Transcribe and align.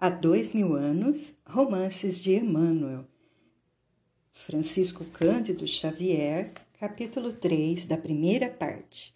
Há 0.00 0.08
dois 0.08 0.52
mil 0.52 0.76
anos, 0.76 1.32
romances 1.44 2.20
de 2.20 2.32
Emmanuel. 2.36 3.04
Francisco 4.30 5.04
Cândido 5.06 5.66
Xavier, 5.66 6.52
capítulo 6.78 7.32
3, 7.32 7.84
da 7.84 7.96
primeira 7.96 8.48
parte. 8.48 9.12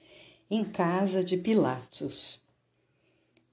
Em 0.50 0.64
casa 0.64 1.22
de 1.22 1.36
Pilatos. 1.36 2.42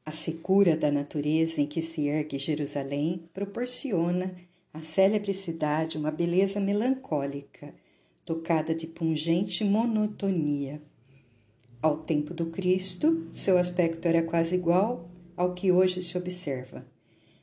A 0.04 0.12
secura 0.12 0.76
da 0.76 0.90
natureza 0.90 1.62
em 1.62 1.68
que 1.68 1.84
se 1.84 2.08
ergue 2.08 2.40
Jerusalém 2.40 3.30
proporciona 3.32 4.36
à 4.74 4.82
célebre 4.82 5.32
cidade 5.36 6.00
uma 6.00 6.10
beleza 6.10 6.60
melancólica, 6.60 7.76
tocada 8.26 8.74
de 8.74 8.88
pungente 8.88 9.64
monotonia. 9.64 10.82
Ao 11.80 11.96
tempo 12.00 12.34
do 12.34 12.48
Cristo, 12.48 13.30
seu 13.36 13.56
aspecto 13.60 14.08
era 14.08 14.24
quase 14.24 14.56
igual 14.56 15.08
ao 15.38 15.54
que 15.54 15.72
hoje 15.72 16.02
se 16.02 16.18
observa 16.18 16.84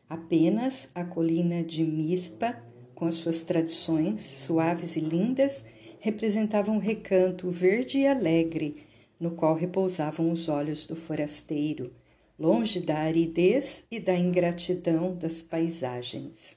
Apenas 0.08 0.88
a 0.94 1.04
colina 1.04 1.64
de 1.64 1.82
Mispa, 1.82 2.62
com 2.94 3.06
as 3.06 3.16
suas 3.16 3.42
tradições 3.42 4.22
suaves 4.22 4.94
e 4.94 5.00
lindas, 5.00 5.64
representava 5.98 6.70
um 6.70 6.78
recanto 6.78 7.50
verde 7.50 7.98
e 7.98 8.06
alegre, 8.06 8.76
no 9.18 9.32
qual 9.32 9.56
repousavam 9.56 10.30
os 10.30 10.48
olhos 10.48 10.86
do 10.86 10.94
forasteiro, 10.94 11.92
longe 12.38 12.80
da 12.80 12.98
aridez 12.98 13.82
e 13.90 13.98
da 13.98 14.16
ingratidão 14.16 15.16
das 15.16 15.42
paisagens. 15.42 16.56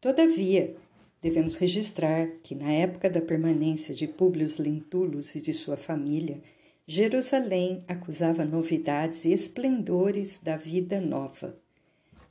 Todavia, 0.00 0.74
devemos 1.22 1.54
registrar 1.54 2.26
que, 2.42 2.56
na 2.56 2.72
época 2.72 3.08
da 3.08 3.20
permanência 3.20 3.94
de 3.94 4.08
Públio 4.08 4.48
Lentulus 4.58 5.34
e 5.36 5.40
de 5.40 5.54
sua 5.54 5.76
família, 5.76 6.42
Jerusalém 6.86 7.84
acusava 7.86 8.44
novidades 8.44 9.24
e 9.24 9.32
esplendores 9.32 10.40
da 10.42 10.56
vida 10.56 11.00
nova. 11.00 11.56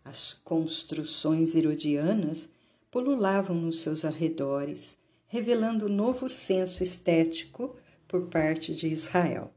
As 0.09 0.31
construções 0.31 1.53
herodianas 1.53 2.47
pululavam 2.89 3.57
nos 3.57 3.81
seus 3.81 4.05
arredores, 4.05 4.97
revelando 5.27 5.89
novo 5.89 6.29
senso 6.29 6.81
estético 6.81 7.75
por 8.07 8.27
parte 8.27 8.73
de 8.73 8.87
Israel. 8.87 9.53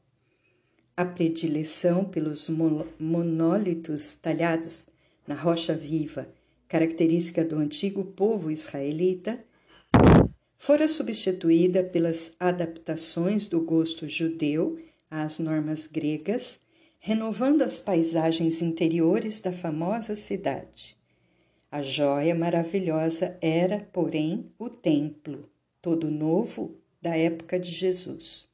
A 0.97 1.05
predileção 1.05 2.05
pelos 2.05 2.51
monólitos 2.99 4.17
talhados 4.17 4.89
na 5.25 5.37
rocha 5.37 5.73
viva, 5.73 6.29
característica 6.67 7.45
do 7.45 7.55
antigo 7.55 8.05
povo 8.05 8.51
israelita, 8.51 9.45
fora 10.59 10.89
substituída 10.89 11.85
pelas 11.85 12.33
adaptações 12.41 13.47
do 13.47 13.61
gosto 13.61 14.09
judeu 14.09 14.81
às 15.09 15.39
normas 15.39 15.87
gregas 15.87 16.59
renovando 17.03 17.63
as 17.63 17.81
paisagens 17.81 18.61
interiores 18.61 19.41
da 19.41 19.51
famosa 19.51 20.15
cidade. 20.15 20.99
A 21.73 21.81
joia 21.81 22.35
maravilhosa 22.35 23.39
era, 23.41 23.89
porém, 23.91 24.53
o 24.59 24.69
templo, 24.69 25.49
todo 25.81 26.11
novo 26.11 26.77
da 27.01 27.17
época 27.17 27.59
de 27.59 27.71
Jesus. 27.71 28.47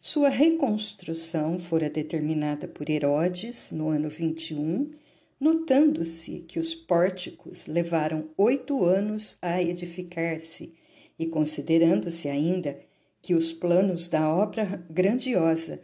Sua 0.00 0.30
reconstrução 0.30 1.58
fora 1.58 1.90
determinada 1.90 2.66
por 2.66 2.88
Herodes 2.88 3.70
no 3.70 3.90
ano 3.90 4.08
21, 4.08 4.90
notando-se 5.38 6.44
que 6.48 6.58
os 6.58 6.74
pórticos 6.74 7.66
levaram 7.66 8.30
oito 8.38 8.82
anos 8.84 9.36
a 9.42 9.62
edificar-se 9.62 10.72
e 11.18 11.26
considerando-se 11.26 12.26
ainda 12.26 12.80
que 13.20 13.34
os 13.34 13.52
planos 13.52 14.08
da 14.08 14.34
obra 14.34 14.82
grandiosa 14.88 15.80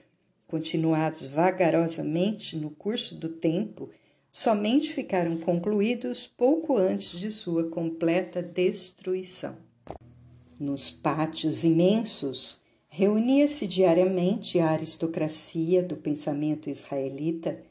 continuados 0.48 1.22
vagarosamente 1.22 2.56
no 2.56 2.70
curso 2.70 3.14
do 3.14 3.28
tempo, 3.28 3.90
somente 4.32 4.92
ficaram 4.92 5.36
concluídos 5.36 6.26
pouco 6.26 6.76
antes 6.76 7.20
de 7.20 7.30
sua 7.30 7.68
completa 7.68 8.42
destruição. 8.42 9.56
Nos 10.58 10.90
pátios 10.90 11.62
imensos, 11.62 12.60
reunia-se 12.88 13.66
diariamente 13.66 14.58
a 14.58 14.70
aristocracia 14.70 15.82
do 15.82 15.96
pensamento 15.96 16.70
israelita, 16.70 17.62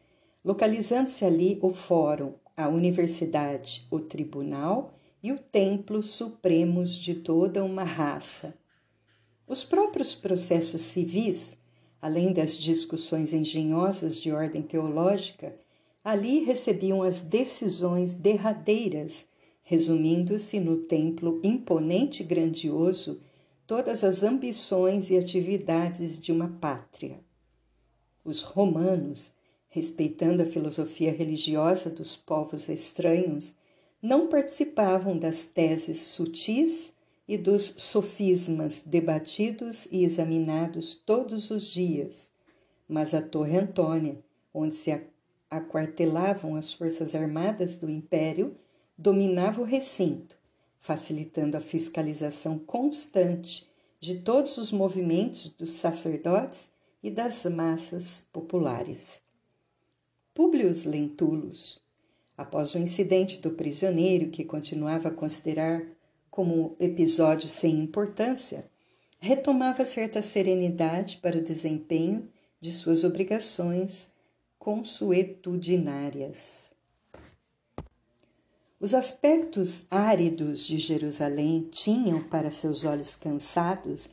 localizando-se 0.45 1.25
ali 1.25 1.57
o 1.61 1.71
Fórum, 1.71 2.35
a 2.55 2.69
Universidade, 2.69 3.87
o 3.91 3.99
Tribunal 3.99 4.93
e 5.21 5.31
o 5.31 5.39
Templo 5.39 6.03
Supremos 6.03 6.95
de 6.95 7.15
toda 7.15 7.63
uma 7.63 7.83
raça. 7.83 8.53
Os 9.47 9.63
próprios 9.63 10.13
processos 10.13 10.81
civis 10.81 11.57
além 12.01 12.31
das 12.33 12.57
discussões 12.57 13.33
engenhosas 13.33 14.21
de 14.21 14.31
ordem 14.31 14.61
teológica, 14.61 15.55
ali 16.03 16.43
recebiam 16.43 17.03
as 17.03 17.21
decisões 17.21 18.13
derradeiras, 18.13 19.25
resumindo-se 19.63 20.59
no 20.59 20.77
templo 20.77 21.41
imponente 21.43 22.23
e 22.23 22.25
grandioso 22.25 23.21
todas 23.65 24.03
as 24.03 24.23
ambições 24.23 25.09
e 25.09 25.17
atividades 25.17 26.17
de 26.17 26.31
uma 26.31 26.47
pátria. 26.47 27.19
Os 28.23 28.41
romanos, 28.41 29.33
respeitando 29.67 30.41
a 30.41 30.45
filosofia 30.45 31.11
religiosa 31.11 31.89
dos 31.89 32.15
povos 32.15 32.69
estranhos, 32.69 33.53
não 34.01 34.27
participavam 34.27 35.17
das 35.17 35.47
teses 35.47 36.01
sutis 36.01 36.93
e 37.27 37.37
dos 37.37 37.73
sofismas 37.77 38.81
debatidos 38.85 39.87
e 39.91 40.03
examinados 40.05 40.95
todos 40.95 41.51
os 41.51 41.65
dias, 41.65 42.31
mas 42.87 43.13
a 43.13 43.21
Torre 43.21 43.57
Antônia, 43.57 44.17
onde 44.53 44.73
se 44.73 44.97
aquartelavam 45.49 46.55
as 46.55 46.73
forças 46.73 47.13
armadas 47.13 47.75
do 47.75 47.89
Império, 47.89 48.55
dominava 48.97 49.61
o 49.61 49.65
recinto, 49.65 50.37
facilitando 50.79 51.57
a 51.57 51.61
fiscalização 51.61 52.57
constante 52.57 53.69
de 53.99 54.19
todos 54.19 54.57
os 54.57 54.71
movimentos 54.71 55.49
dos 55.49 55.73
sacerdotes 55.73 56.69
e 57.03 57.11
das 57.11 57.43
massas 57.45 58.25
populares. 58.31 59.21
Públio 60.33 60.71
Lentulus, 60.85 61.81
após 62.37 62.73
o 62.73 62.77
incidente 62.77 63.41
do 63.41 63.51
prisioneiro 63.51 64.29
que 64.29 64.45
continuava 64.45 65.09
a 65.09 65.13
considerar 65.13 65.96
como 66.37 66.75
episódio 66.79 67.49
sem 67.49 67.79
importância, 67.79 68.69
retomava 69.19 69.83
certa 69.83 70.21
serenidade 70.21 71.17
para 71.17 71.35
o 71.35 71.41
desempenho 71.41 72.29
de 72.61 72.71
suas 72.71 73.03
obrigações 73.03 74.13
consuetudinárias. 74.59 76.69
Os 78.79 78.93
aspectos 78.93 79.85
áridos 79.89 80.67
de 80.67 80.77
Jerusalém 80.77 81.67
tinham 81.71 82.21
para 82.21 82.51
seus 82.51 82.83
olhos 82.83 83.15
cansados 83.15 84.07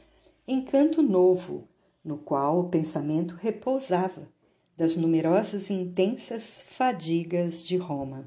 encanto 0.48 1.02
novo, 1.02 1.68
no 2.02 2.16
qual 2.16 2.58
o 2.58 2.70
pensamento 2.70 3.34
repousava 3.34 4.26
das 4.74 4.96
numerosas 4.96 5.68
e 5.68 5.74
intensas 5.74 6.62
fadigas 6.68 7.62
de 7.62 7.76
Roma. 7.76 8.26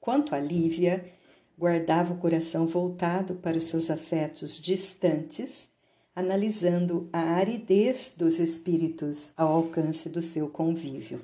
Quanto 0.00 0.34
a 0.34 0.40
Lívia, 0.40 1.14
guardava 1.58 2.12
o 2.12 2.18
coração 2.18 2.66
voltado 2.66 3.36
para 3.36 3.56
os 3.56 3.64
seus 3.64 3.90
afetos 3.90 4.60
distantes, 4.60 5.68
analisando 6.14 7.08
a 7.12 7.20
aridez 7.20 8.12
dos 8.16 8.38
espíritos 8.38 9.32
ao 9.36 9.52
alcance 9.52 10.08
do 10.08 10.20
seu 10.20 10.48
convívio. 10.48 11.20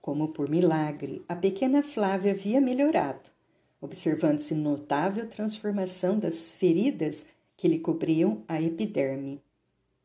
Como 0.00 0.28
por 0.28 0.48
milagre, 0.48 1.24
a 1.28 1.36
pequena 1.36 1.82
Flávia 1.82 2.32
havia 2.32 2.60
melhorado, 2.60 3.30
observando-se 3.80 4.54
notável 4.54 5.28
transformação 5.28 6.18
das 6.18 6.50
feridas 6.50 7.24
que 7.56 7.68
lhe 7.68 7.78
cobriam 7.78 8.42
a 8.48 8.60
epiderme. 8.60 9.40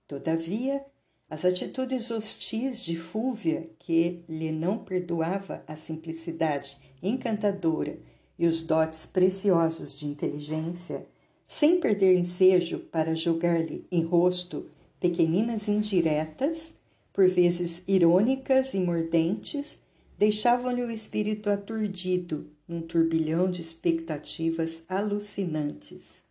Todavia, 0.07 0.85
as 1.29 1.43
atitudes 1.43 2.11
hostis 2.11 2.83
de 2.83 2.95
Fúvia, 2.95 3.69
que 3.79 4.23
lhe 4.29 4.51
não 4.51 4.77
perdoava 4.77 5.63
a 5.67 5.75
simplicidade 5.75 6.77
encantadora 7.01 7.97
e 8.37 8.45
os 8.45 8.61
dotes 8.61 9.05
preciosos 9.05 9.97
de 9.97 10.05
inteligência, 10.05 11.05
sem 11.47 11.79
perder 11.79 12.17
ensejo 12.17 12.79
para 12.79 13.15
julgar-lhe 13.15 13.85
em 13.91 14.03
rosto 14.03 14.65
pequeninas 14.99 15.67
indiretas, 15.67 16.73
por 17.13 17.27
vezes 17.27 17.81
irônicas 17.87 18.73
e 18.73 18.79
mordentes, 18.79 19.79
deixavam-lhe 20.17 20.83
o 20.83 20.91
espírito 20.91 21.49
aturdido 21.49 22.47
num 22.67 22.81
turbilhão 22.81 23.49
de 23.49 23.61
expectativas 23.61 24.83
alucinantes. 24.89 26.21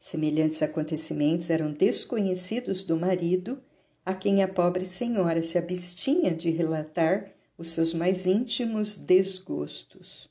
Semelhantes 0.00 0.62
acontecimentos 0.62 1.50
eram 1.50 1.72
desconhecidos 1.72 2.82
do 2.82 2.96
marido, 2.96 3.60
a 4.04 4.14
quem 4.14 4.42
a 4.42 4.48
pobre 4.48 4.86
senhora 4.86 5.42
se 5.42 5.58
abstinha 5.58 6.34
de 6.34 6.50
relatar 6.50 7.30
os 7.58 7.68
seus 7.68 7.92
mais 7.92 8.24
íntimos 8.24 8.96
desgostos. 8.96 10.28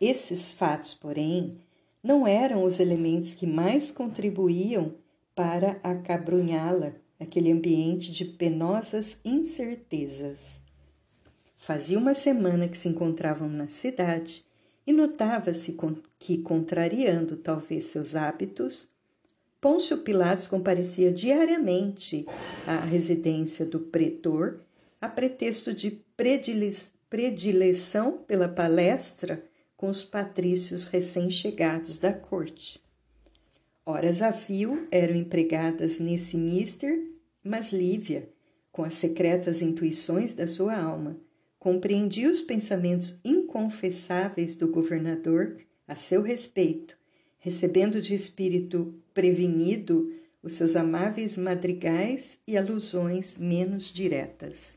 Esses 0.00 0.52
fatos, 0.52 0.94
porém, 0.94 1.58
não 2.02 2.26
eram 2.26 2.64
os 2.64 2.80
elementos 2.80 3.34
que 3.34 3.46
mais 3.46 3.90
contribuíam 3.90 4.94
para 5.34 5.78
acabrunhá-la 5.82 6.92
naquele 7.18 7.52
ambiente 7.52 8.10
de 8.10 8.24
penosas 8.24 9.18
incertezas. 9.22 10.58
Fazia 11.58 11.98
uma 11.98 12.14
semana 12.14 12.66
que 12.66 12.78
se 12.78 12.88
encontravam 12.88 13.46
na 13.46 13.68
cidade 13.68 14.42
e 14.86 14.92
notava-se 14.92 15.76
que, 16.18 16.38
contrariando 16.38 17.36
talvez 17.36 17.84
seus 17.86 18.16
hábitos, 18.16 18.88
Pôncio 19.60 19.98
Pilatos 19.98 20.46
comparecia 20.46 21.12
diariamente 21.12 22.24
à 22.66 22.76
residência 22.76 23.66
do 23.66 23.78
pretor 23.78 24.62
a 24.98 25.06
pretexto 25.06 25.74
de 25.74 26.00
predileção 27.10 28.18
pela 28.26 28.48
palestra 28.48 29.49
com 29.80 29.88
os 29.88 30.02
patrícios 30.02 30.88
recém-chegados 30.88 31.98
da 31.98 32.12
corte. 32.12 32.78
Horas 33.86 34.20
a 34.20 34.30
fio 34.30 34.82
eram 34.90 35.16
empregadas 35.16 35.98
nesse 35.98 36.36
mister, 36.36 37.02
mas 37.42 37.72
Lívia, 37.72 38.28
com 38.70 38.84
as 38.84 38.92
secretas 38.92 39.62
intuições 39.62 40.34
da 40.34 40.46
sua 40.46 40.76
alma, 40.78 41.16
compreendia 41.58 42.28
os 42.28 42.42
pensamentos 42.42 43.18
inconfessáveis 43.24 44.54
do 44.54 44.68
governador 44.68 45.56
a 45.88 45.94
seu 45.94 46.20
respeito, 46.20 46.94
recebendo 47.38 48.02
de 48.02 48.14
espírito 48.14 48.94
prevenido 49.14 50.12
os 50.42 50.52
seus 50.52 50.76
amáveis 50.76 51.38
madrigais 51.38 52.36
e 52.46 52.54
alusões 52.54 53.38
menos 53.38 53.90
diretas. 53.90 54.74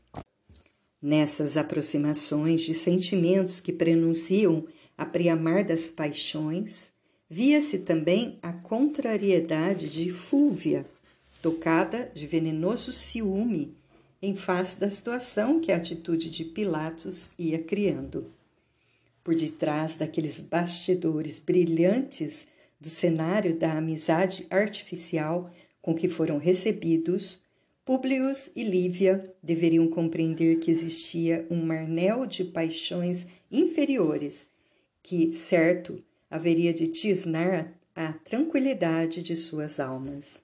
Nessas 1.02 1.58
aproximações 1.58 2.62
de 2.62 2.72
sentimentos 2.72 3.60
que 3.60 3.70
prenunciam 3.70 4.66
a 4.96 5.04
preamar 5.04 5.64
das 5.64 5.90
paixões, 5.90 6.92
via-se 7.28 7.78
também 7.78 8.38
a 8.42 8.52
contrariedade 8.52 9.90
de 9.90 10.10
Fúvia, 10.10 10.86
tocada 11.42 12.10
de 12.14 12.26
venenoso 12.26 12.92
ciúme 12.92 13.74
em 14.22 14.34
face 14.34 14.78
da 14.78 14.88
situação 14.88 15.60
que 15.60 15.70
a 15.70 15.76
atitude 15.76 16.30
de 16.30 16.44
Pilatos 16.44 17.30
ia 17.38 17.58
criando. 17.58 18.32
Por 19.22 19.34
detrás 19.34 19.96
daqueles 19.96 20.40
bastidores 20.40 21.40
brilhantes 21.40 22.46
do 22.80 22.88
cenário 22.88 23.58
da 23.58 23.72
amizade 23.72 24.46
artificial 24.48 25.50
com 25.82 25.94
que 25.94 26.08
foram 26.08 26.38
recebidos, 26.38 27.42
Públio 27.84 28.32
e 28.56 28.64
Lívia 28.64 29.30
deveriam 29.42 29.86
compreender 29.88 30.56
que 30.56 30.70
existia 30.70 31.46
um 31.50 31.62
marnel 31.62 32.24
de 32.24 32.44
paixões 32.44 33.26
inferiores 33.52 34.46
que, 35.04 35.34
certo, 35.34 36.02
haveria 36.30 36.72
de 36.72 36.86
tisnar 36.86 37.74
a 37.94 38.14
tranquilidade 38.14 39.22
de 39.22 39.36
suas 39.36 39.78
almas. 39.78 40.42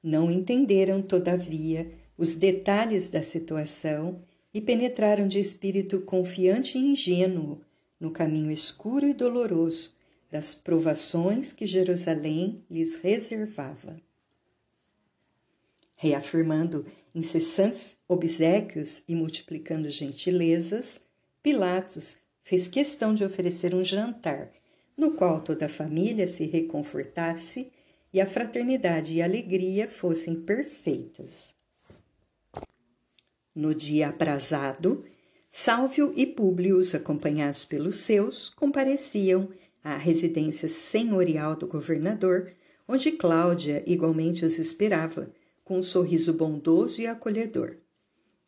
Não 0.00 0.30
entenderam, 0.30 1.02
todavia, 1.02 1.90
os 2.16 2.34
detalhes 2.34 3.08
da 3.08 3.20
situação 3.20 4.22
e 4.54 4.60
penetraram 4.60 5.26
de 5.26 5.40
espírito 5.40 6.00
confiante 6.02 6.78
e 6.78 6.92
ingênuo 6.92 7.60
no 7.98 8.12
caminho 8.12 8.52
escuro 8.52 9.08
e 9.08 9.12
doloroso 9.12 9.92
das 10.30 10.54
provações 10.54 11.52
que 11.52 11.66
Jerusalém 11.66 12.62
lhes 12.70 12.94
reservava. 12.94 14.00
Reafirmando 15.96 16.86
incessantes 17.12 17.96
obsequios 18.06 19.02
e 19.08 19.16
multiplicando 19.16 19.90
gentilezas, 19.90 21.00
Pilatos 21.42 22.23
fez 22.44 22.68
questão 22.68 23.14
de 23.14 23.24
oferecer 23.24 23.74
um 23.74 23.82
jantar, 23.82 24.52
no 24.96 25.12
qual 25.12 25.40
toda 25.40 25.66
a 25.66 25.68
família 25.68 26.28
se 26.28 26.44
reconfortasse 26.44 27.72
e 28.12 28.20
a 28.20 28.26
fraternidade 28.26 29.14
e 29.14 29.22
a 29.22 29.24
alegria 29.24 29.88
fossem 29.88 30.36
perfeitas. 30.36 31.54
No 33.54 33.74
dia 33.74 34.08
aprazado, 34.08 35.04
Sálvio 35.50 36.12
e 36.16 36.26
Públio, 36.26 36.80
acompanhados 36.94 37.64
pelos 37.64 37.96
seus, 37.96 38.50
compareciam 38.50 39.48
à 39.82 39.96
residência 39.96 40.68
senhorial 40.68 41.56
do 41.56 41.66
governador, 41.66 42.52
onde 42.86 43.12
Cláudia 43.12 43.82
igualmente 43.86 44.44
os 44.44 44.58
esperava, 44.58 45.30
com 45.64 45.78
um 45.78 45.82
sorriso 45.82 46.32
bondoso 46.32 47.00
e 47.00 47.06
acolhedor. 47.06 47.76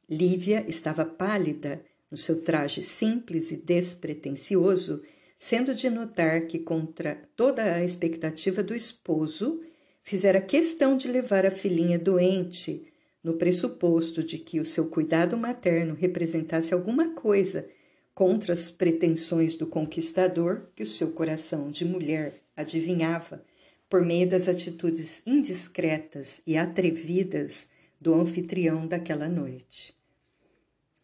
Lívia 0.09 0.65
estava 0.69 1.05
pálida, 1.05 1.83
no 2.11 2.17
seu 2.17 2.41
traje 2.43 2.83
simples 2.83 3.51
e 3.51 3.57
despretensioso, 3.57 5.03
sendo 5.39 5.75
de 5.75 5.91
notar 5.91 6.47
que, 6.47 6.59
contra 6.59 7.17
toda 7.37 7.75
a 7.75 7.85
expectativa 7.85 8.63
do 8.63 8.75
esposo, 8.75 9.61
fizera 10.03 10.41
questão 10.41 10.97
de 10.97 11.09
levar 11.09 11.45
a 11.45 11.51
filhinha 11.51 11.99
doente 11.99 12.87
no 13.23 13.35
pressuposto 13.35 14.23
de 14.23 14.39
que 14.39 14.61
o 14.61 14.65
seu 14.65 14.87
cuidado 14.89 15.37
materno 15.37 15.95
representasse 15.95 16.73
alguma 16.73 17.13
coisa 17.13 17.69
contra 18.15 18.53
as 18.53 18.71
pretensões 18.71 19.57
do 19.57 19.67
conquistador 19.67 20.69
que 20.77 20.83
o 20.83 20.87
seu 20.87 21.13
coração 21.13 21.71
de 21.71 21.85
mulher 21.85 22.41
adivinhava 22.57 23.45
por 23.91 24.05
meio 24.05 24.29
das 24.29 24.49
atitudes 24.49 25.21
indiscretas 25.27 26.41
e 26.47 26.57
atrevidas 26.57 27.69
do 28.01 28.15
anfitrião 28.15 28.87
daquela 28.87 29.29
noite. 29.29 29.95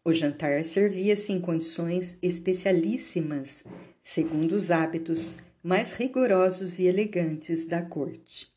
O 0.05 0.11
jantar 0.11 0.61
servia-se 0.65 1.31
em 1.31 1.39
condições 1.39 2.17
especialíssimas, 2.21 3.63
segundo 4.03 4.51
os 4.51 4.69
hábitos 4.69 5.33
mais 5.63 5.93
rigorosos 5.93 6.77
e 6.77 6.87
elegantes 6.87 7.63
da 7.63 7.81
corte. 7.81 8.51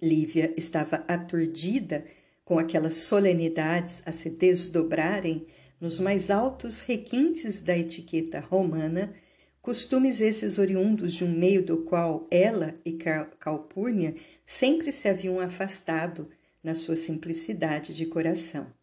Lívia 0.00 0.54
estava 0.56 1.02
aturdida 1.08 2.04
com 2.44 2.56
aquelas 2.56 2.94
solenidades 2.94 4.00
a 4.06 4.12
se 4.12 4.30
desdobrarem 4.30 5.44
nos 5.80 5.98
mais 5.98 6.30
altos 6.30 6.78
requintes 6.78 7.60
da 7.60 7.76
etiqueta 7.76 8.38
romana, 8.38 9.12
costumes 9.60 10.20
esses 10.20 10.56
oriundos 10.56 11.14
de 11.14 11.24
um 11.24 11.32
meio 11.32 11.64
do 11.64 11.78
qual 11.78 12.28
ela 12.30 12.74
e 12.84 12.96
Calpurnia 13.40 14.14
sempre 14.46 14.92
se 14.92 15.08
haviam 15.08 15.40
afastado 15.40 16.30
na 16.62 16.76
sua 16.76 16.94
simplicidade 16.94 17.92
de 17.92 18.06
coração. 18.06 18.77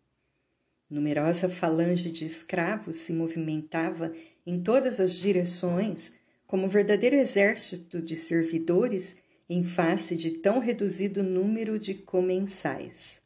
Numerosa 0.95 1.49
falange 1.49 2.09
de 2.09 2.23
escravos 2.23 2.95
se 2.95 3.11
movimentava 3.11 4.13
em 4.47 4.63
todas 4.63 5.01
as 5.01 5.13
direções 5.17 6.13
como 6.47 6.69
verdadeiro 6.69 7.17
exército 7.17 8.01
de 8.01 8.15
servidores 8.15 9.17
em 9.49 9.61
face 9.61 10.15
de 10.15 10.31
tão 10.37 10.57
reduzido 10.57 11.21
número 11.21 11.77
de 11.77 11.95
comensais. 11.95 13.19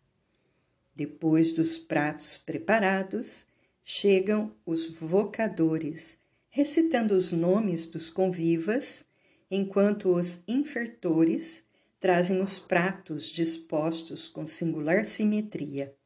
Depois 0.95 1.54
dos 1.54 1.77
pratos 1.77 2.39
preparados, 2.39 3.45
chegam 3.86 4.51
os 4.66 4.89
vocadores, 4.89 6.18
recitando 6.49 7.14
os 7.14 7.31
nomes 7.31 7.85
dos 7.85 8.09
convivas, 8.09 9.06
enquanto 9.52 10.09
os 10.09 10.40
infertores 10.47 11.64
trazem 11.99 12.42
os 12.42 12.57
pratos 12.57 13.30
dispostos 13.30 14.28
com 14.28 14.44
singular 14.44 15.06
simetria. 15.06 15.98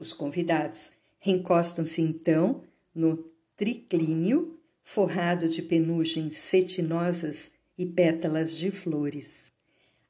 Os 0.00 0.14
convidados 0.14 0.92
reencostam-se 1.18 2.00
então 2.00 2.62
no 2.94 3.18
triclínio, 3.54 4.58
forrado 4.82 5.46
de 5.46 5.60
penugens 5.60 6.38
cetinosas 6.38 7.52
e 7.76 7.84
pétalas 7.84 8.56
de 8.56 8.70
flores. 8.70 9.52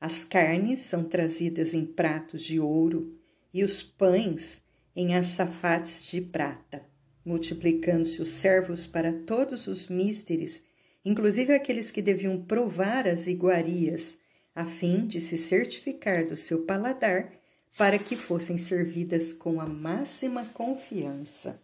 As 0.01 0.25
carnes 0.25 0.79
são 0.79 1.03
trazidas 1.03 1.75
em 1.75 1.85
pratos 1.85 2.45
de 2.45 2.61
ouro, 2.61 3.19
e 3.53 3.65
os 3.65 3.83
pães 3.83 4.63
em 4.95 5.17
açafates 5.17 6.09
de 6.09 6.21
prata, 6.21 6.87
multiplicando-se 7.25 8.23
os 8.23 8.31
servos 8.31 8.87
para 8.87 9.13
todos 9.13 9.67
os 9.67 9.89
místeres, 9.89 10.63
inclusive 11.05 11.53
aqueles 11.53 11.91
que 11.91 12.01
deviam 12.01 12.41
provar 12.41 13.09
as 13.09 13.27
iguarias, 13.27 14.17
a 14.55 14.65
fim 14.65 15.05
de 15.09 15.21
se 15.21 15.37
certificar 15.37 16.25
do 16.25 16.37
seu 16.37 16.65
paladar 16.65 17.40
para 17.77 17.99
que 17.99 18.17
fossem 18.17 18.59
servidas 18.59 19.33
com 19.33 19.61
a 19.61 19.67
máxima 19.67 20.45
confiança. 20.47 21.61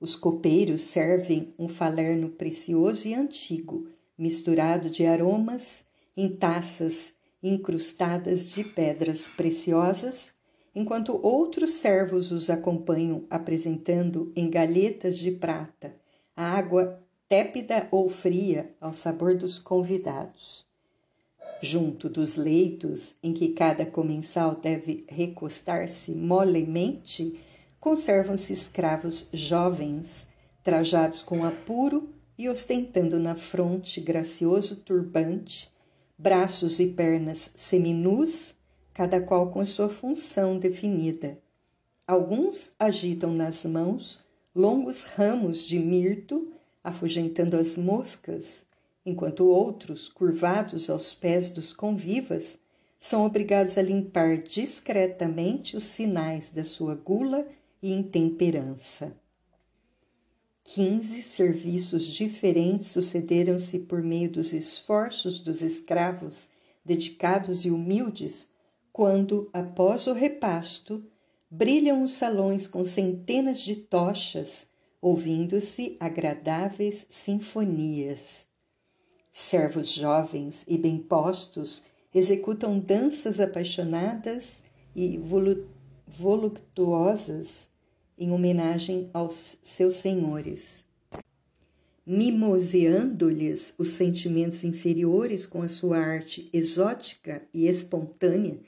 Os 0.00 0.14
copeiros 0.14 0.82
servem 0.82 1.52
um 1.58 1.68
falerno 1.68 2.30
precioso 2.30 3.08
e 3.08 3.14
antigo, 3.14 3.88
misturado 4.16 4.88
de 4.88 5.04
aromas, 5.04 5.84
em 6.16 6.28
taças 6.28 7.12
incrustadas 7.42 8.48
de 8.50 8.64
pedras 8.64 9.28
preciosas 9.28 10.32
enquanto 10.74 11.18
outros 11.24 11.74
servos 11.74 12.30
os 12.30 12.48
acompanham 12.48 13.24
apresentando 13.28 14.32
em 14.36 14.48
galhetas 14.48 15.18
de 15.18 15.32
prata 15.32 15.94
a 16.36 16.56
água 16.56 17.02
tépida 17.28 17.88
ou 17.90 18.08
fria 18.08 18.72
ao 18.80 18.92
sabor 18.92 19.36
dos 19.36 19.58
convidados. 19.58 20.67
Junto 21.60 22.08
dos 22.08 22.36
leitos 22.36 23.14
em 23.22 23.32
que 23.32 23.48
cada 23.48 23.84
comensal 23.84 24.54
deve 24.54 25.04
recostar-se 25.08 26.12
molemente, 26.12 27.40
conservam-se 27.80 28.52
escravos 28.52 29.28
jovens, 29.32 30.28
trajados 30.62 31.22
com 31.22 31.44
apuro 31.44 32.10
e 32.38 32.48
ostentando 32.48 33.18
na 33.18 33.34
fronte 33.34 34.00
gracioso 34.00 34.76
turbante, 34.76 35.68
braços 36.16 36.78
e 36.78 36.86
pernas 36.86 37.50
seminus 37.56 38.54
cada 38.98 39.20
qual 39.20 39.50
com 39.50 39.64
sua 39.64 39.88
função 39.88 40.58
definida. 40.58 41.38
Alguns 42.04 42.72
agitam 42.78 43.32
nas 43.32 43.64
mãos 43.64 44.24
longos 44.52 45.04
ramos 45.04 45.62
de 45.62 45.78
mirto 45.78 46.52
afugentando 46.82 47.56
as 47.56 47.78
moscas, 47.78 48.64
enquanto 49.08 49.46
outros, 49.46 50.08
curvados 50.08 50.88
aos 50.88 51.14
pés 51.14 51.50
dos 51.50 51.72
convivas, 51.72 52.58
são 53.00 53.24
obrigados 53.24 53.78
a 53.78 53.82
limpar 53.82 54.38
discretamente 54.38 55.76
os 55.76 55.84
sinais 55.84 56.50
da 56.50 56.64
sua 56.64 56.94
gula 56.94 57.46
e 57.82 57.92
intemperança. 57.92 59.16
Quinze 60.64 61.22
serviços 61.22 62.04
diferentes 62.06 62.88
sucederam-se 62.88 63.78
por 63.78 64.02
meio 64.02 64.30
dos 64.30 64.52
esforços 64.52 65.38
dos 65.38 65.62
escravos 65.62 66.50
dedicados 66.84 67.64
e 67.64 67.70
humildes, 67.70 68.48
quando, 68.92 69.48
após 69.52 70.06
o 70.06 70.12
repasto, 70.12 71.04
brilham 71.50 72.02
os 72.02 72.12
salões 72.12 72.66
com 72.66 72.84
centenas 72.84 73.60
de 73.60 73.76
tochas, 73.76 74.66
ouvindo-se 75.00 75.96
agradáveis 76.00 77.06
sinfonias. 77.08 78.47
Servos 79.40 79.92
jovens 79.92 80.64
e 80.66 80.76
bem 80.76 80.98
postos 80.98 81.84
executam 82.12 82.78
danças 82.80 83.38
apaixonadas 83.38 84.64
e 84.94 85.18
voluptuosas 86.06 87.68
em 88.18 88.32
homenagem 88.32 89.08
aos 89.14 89.56
seus 89.62 89.94
senhores. 89.94 90.84
Mimoseando-lhes 92.04 93.72
os 93.78 93.90
sentimentos 93.90 94.64
inferiores 94.64 95.46
com 95.46 95.62
a 95.62 95.68
sua 95.68 95.98
arte 95.98 96.50
exótica 96.52 97.40
e 97.54 97.68
espontânea, 97.68 98.58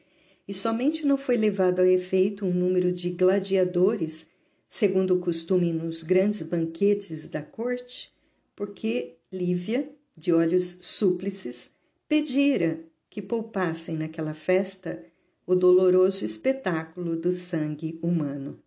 e 0.46 0.54
somente 0.54 1.04
não 1.04 1.16
foi 1.18 1.36
levado 1.36 1.80
a 1.80 1.88
efeito 1.88 2.46
um 2.46 2.54
número 2.54 2.92
de 2.92 3.10
gladiadores, 3.10 4.28
segundo 4.68 5.16
o 5.16 5.20
costume 5.20 5.72
nos 5.72 6.04
grandes 6.04 6.42
banquetes 6.42 7.28
da 7.28 7.42
corte, 7.42 8.14
porque 8.54 9.16
Lívia, 9.32 9.99
de 10.20 10.34
olhos 10.34 10.76
súplices, 10.82 11.70
pedira 12.06 12.78
que 13.08 13.22
poupassem 13.22 13.96
naquela 13.96 14.34
festa 14.34 15.02
o 15.46 15.54
doloroso 15.54 16.26
espetáculo 16.26 17.16
do 17.16 17.32
sangue 17.32 17.98
humano. 18.02 18.62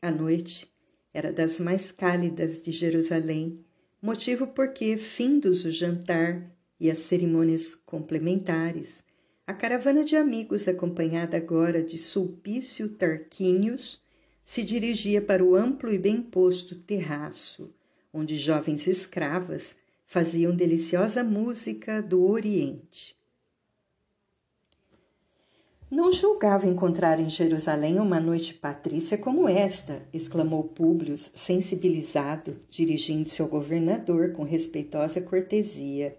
A 0.00 0.10
noite 0.10 0.72
era 1.12 1.30
das 1.30 1.60
mais 1.60 1.92
cálidas 1.92 2.62
de 2.62 2.72
Jerusalém, 2.72 3.62
motivo 4.00 4.46
porque, 4.46 4.96
findos 4.96 5.66
o 5.66 5.70
jantar 5.70 6.50
e 6.80 6.90
as 6.90 6.98
cerimônias 7.00 7.74
complementares, 7.74 9.04
a 9.46 9.52
caravana 9.52 10.02
de 10.02 10.16
amigos, 10.16 10.66
acompanhada 10.66 11.36
agora 11.36 11.82
de 11.82 11.98
Sulpício 11.98 12.88
Tarquínios, 12.88 14.00
se 14.44 14.64
dirigia 14.64 15.20
para 15.20 15.44
o 15.44 15.54
amplo 15.54 15.92
e 15.92 15.98
bem 15.98 16.22
posto 16.22 16.74
terraço, 16.74 17.70
onde 18.12 18.38
jovens 18.38 18.86
escravas 18.86 19.76
faziam 20.08 20.56
deliciosa 20.56 21.22
música 21.22 22.00
do 22.00 22.26
Oriente. 22.30 23.14
Não 25.90 26.10
julgava 26.10 26.66
encontrar 26.66 27.20
em 27.20 27.28
Jerusalém 27.28 28.00
uma 28.00 28.18
noite 28.18 28.54
patrícia 28.54 29.18
como 29.18 29.46
esta, 29.46 30.00
exclamou 30.10 30.64
Públio, 30.64 31.14
sensibilizado, 31.18 32.58
dirigindo-se 32.70 33.42
ao 33.42 33.48
governador 33.48 34.32
com 34.32 34.44
respeitosa 34.44 35.20
cortesia. 35.20 36.16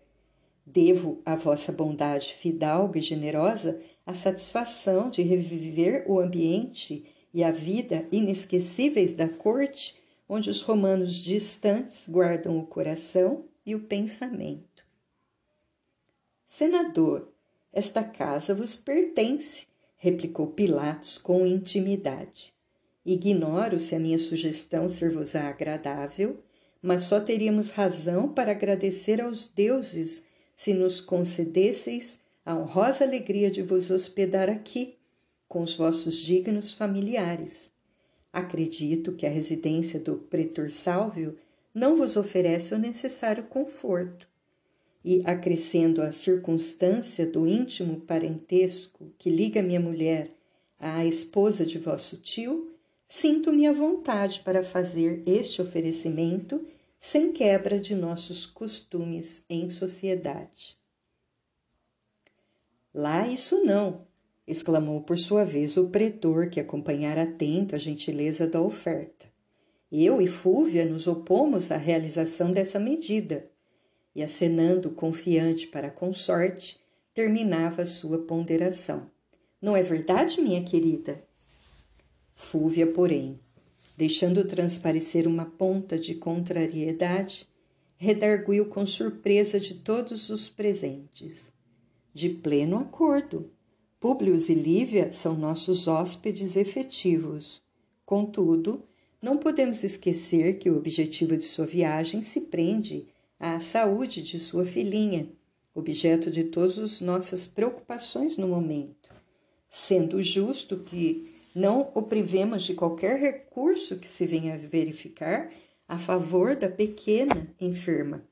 Devo 0.64 1.20
à 1.26 1.36
vossa 1.36 1.72
bondade 1.72 2.36
fidalga 2.36 3.00
e 3.00 3.02
generosa 3.02 3.82
a 4.06 4.14
satisfação 4.14 5.10
de 5.10 5.24
reviver 5.24 6.04
o 6.08 6.20
ambiente 6.20 7.06
e 7.34 7.44
a 7.44 7.50
vida 7.50 8.06
inesquecíveis 8.12 9.16
da 9.16 9.28
corte, 9.28 9.96
onde 10.28 10.48
os 10.48 10.62
romanos 10.62 11.16
distantes 11.16 12.08
guardam 12.08 12.60
o 12.60 12.68
coração 12.68 13.49
e 13.70 13.76
o 13.76 13.82
pensamento. 13.82 14.84
Senador, 16.48 17.32
esta 17.72 18.04
casa 18.04 18.56
vos 18.56 18.76
pertence, 18.76 19.68
replicou 19.98 20.48
Pilatos 20.48 21.20
com 21.20 21.46
intimidade. 21.46 22.52
Ignoro 23.06 23.80
se 23.80 23.94
a 23.94 24.00
minha 24.00 24.18
sugestão 24.18 24.90
ser-vos-á 24.90 25.48
agradável, 25.50 26.44
mas 26.82 27.02
só 27.02 27.20
teríamos 27.20 27.70
razão 27.70 28.34
para 28.34 28.52
agradecer 28.52 29.22
aos 29.22 29.48
deuses 29.48 30.26
se 30.56 30.74
nos 30.74 31.00
concedesseis 31.00 32.20
a 32.44 32.56
honrosa 32.56 33.04
alegria 33.04 33.52
de 33.52 33.62
vos 33.62 33.92
hospedar 33.92 34.50
aqui, 34.50 34.98
com 35.48 35.62
os 35.62 35.76
vossos 35.76 36.18
dignos 36.18 36.74
familiares. 36.74 37.72
Acredito 38.34 39.14
que 39.14 39.26
a 39.26 39.30
residência 39.30 40.00
do 40.00 40.16
pretor 40.16 40.72
Sálvio 40.72 41.38
não 41.80 41.96
vos 41.96 42.18
oferece 42.18 42.74
o 42.74 42.78
necessário 42.78 43.46
conforto 43.46 44.28
e 45.04 45.24
acrescendo 45.26 46.02
a 46.02 46.12
circunstância 46.12 47.26
do 47.26 47.48
íntimo 47.48 48.02
parentesco 48.02 49.14
que 49.18 49.30
liga 49.30 49.62
minha 49.62 49.80
mulher 49.80 50.30
à 50.78 51.06
esposa 51.06 51.66
de 51.66 51.80
vosso 51.80 52.18
tio, 52.18 52.70
sinto-me 53.08 53.66
à 53.66 53.72
vontade 53.72 54.42
para 54.42 54.62
fazer 54.62 55.24
este 55.26 55.62
oferecimento 55.62 56.66
sem 57.00 57.32
quebra 57.32 57.80
de 57.80 57.96
nossos 57.96 58.46
costumes 58.46 59.46
em 59.50 59.70
sociedade. 59.70 60.78
Lá 62.94 63.26
isso 63.26 63.64
não, 63.64 64.06
exclamou 64.46 65.02
por 65.02 65.18
sua 65.18 65.46
vez 65.46 65.78
o 65.78 65.90
pretor 65.90 66.50
que 66.50 66.60
acompanhara 66.60 67.24
atento 67.24 67.74
a 67.74 67.78
gentileza 67.78 68.46
da 68.46 68.60
oferta. 68.60 69.29
Eu 69.92 70.22
e 70.22 70.28
Fúvia 70.28 70.86
nos 70.86 71.08
opomos 71.08 71.72
à 71.72 71.78
realização 71.78 72.52
dessa 72.52 72.80
medida 72.80 73.50
e, 74.16 74.22
acenando 74.22 74.92
confiante 74.92 75.68
para 75.68 75.88
a 75.88 75.92
consorte, 75.92 76.80
terminava 77.14 77.84
sua 77.86 78.20
ponderação. 78.20 79.10
Não 79.62 79.76
é 79.76 79.82
verdade, 79.82 80.40
minha 80.40 80.64
querida? 80.64 81.24
Fúvia, 82.34 82.88
porém, 82.88 83.40
deixando 83.98 84.46
transparecer 84.46 85.28
uma 85.28 85.46
ponta 85.46 85.98
de 85.98 86.16
contrariedade, 86.16 87.48
redarguiu 87.98 88.68
com 88.68 88.86
surpresa 88.86 89.60
de 89.60 89.74
todos 89.74 90.30
os 90.30 90.48
presentes. 90.48 91.52
De 92.14 92.30
pleno 92.30 92.78
acordo. 92.78 93.52
Públio 94.00 94.36
e 94.38 94.54
Lívia 94.54 95.12
são 95.12 95.36
nossos 95.36 95.88
hóspedes 95.88 96.56
efetivos. 96.56 97.62
Contudo, 98.06 98.84
não 99.22 99.38
podemos 99.38 99.84
esquecer 99.84 100.58
que 100.58 100.70
o 100.70 100.78
objetivo 100.78 101.36
de 101.36 101.44
sua 101.44 101.66
viagem 101.66 102.22
se 102.22 102.42
prende 102.42 103.08
à 103.40 103.60
saúde 103.60 104.22
de 104.22 104.40
sua 104.40 104.64
filhinha, 104.64 105.30
objeto 105.74 106.32
de 106.32 106.46
todas 106.46 106.78
as 106.78 107.02
nossas 107.02 107.46
preocupações 107.46 108.38
no 108.38 108.48
momento, 108.48 109.10
sendo 109.70 110.22
justo 110.24 110.78
que 110.78 111.34
não 111.54 111.92
o 111.94 112.02
privemos 112.02 112.64
de 112.64 112.74
qualquer 112.74 113.20
recurso 113.20 113.98
que 113.98 114.08
se 114.08 114.26
venha 114.26 114.56
a 114.56 114.58
verificar 114.58 115.52
a 115.88 115.98
favor 115.98 116.56
da 116.56 116.70
pequena 116.70 117.48
enferma. 117.60 118.24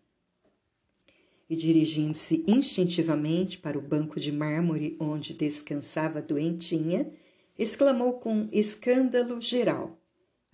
E 1.50 1.56
dirigindo-se 1.56 2.44
instintivamente 2.48 3.58
para 3.58 3.78
o 3.78 3.82
banco 3.82 4.20
de 4.20 4.32
mármore 4.32 4.96
onde 5.00 5.34
descansava 5.34 6.20
a 6.20 6.22
doentinha, 6.22 7.10
exclamou 7.58 8.14
com 8.14 8.48
escândalo 8.52 9.40
geral: 9.40 9.97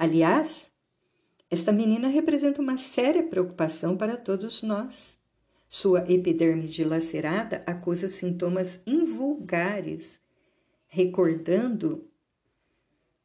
Aliás, 0.03 0.69
esta 1.50 1.72
menina 1.72 2.10
representa 2.10 2.62
uma 2.62 2.75
séria 2.75 3.24
preocupação 3.24 3.95
para 3.95 4.17
todos 4.17 4.62
nós. 4.62 5.17
Sua 5.69 6.03
epiderme 6.12 6.67
dilacerada 6.67 7.63
acusa 7.65 8.10
sintomas 8.10 8.81
invulgares. 8.86 10.19
Recordando, 10.89 12.05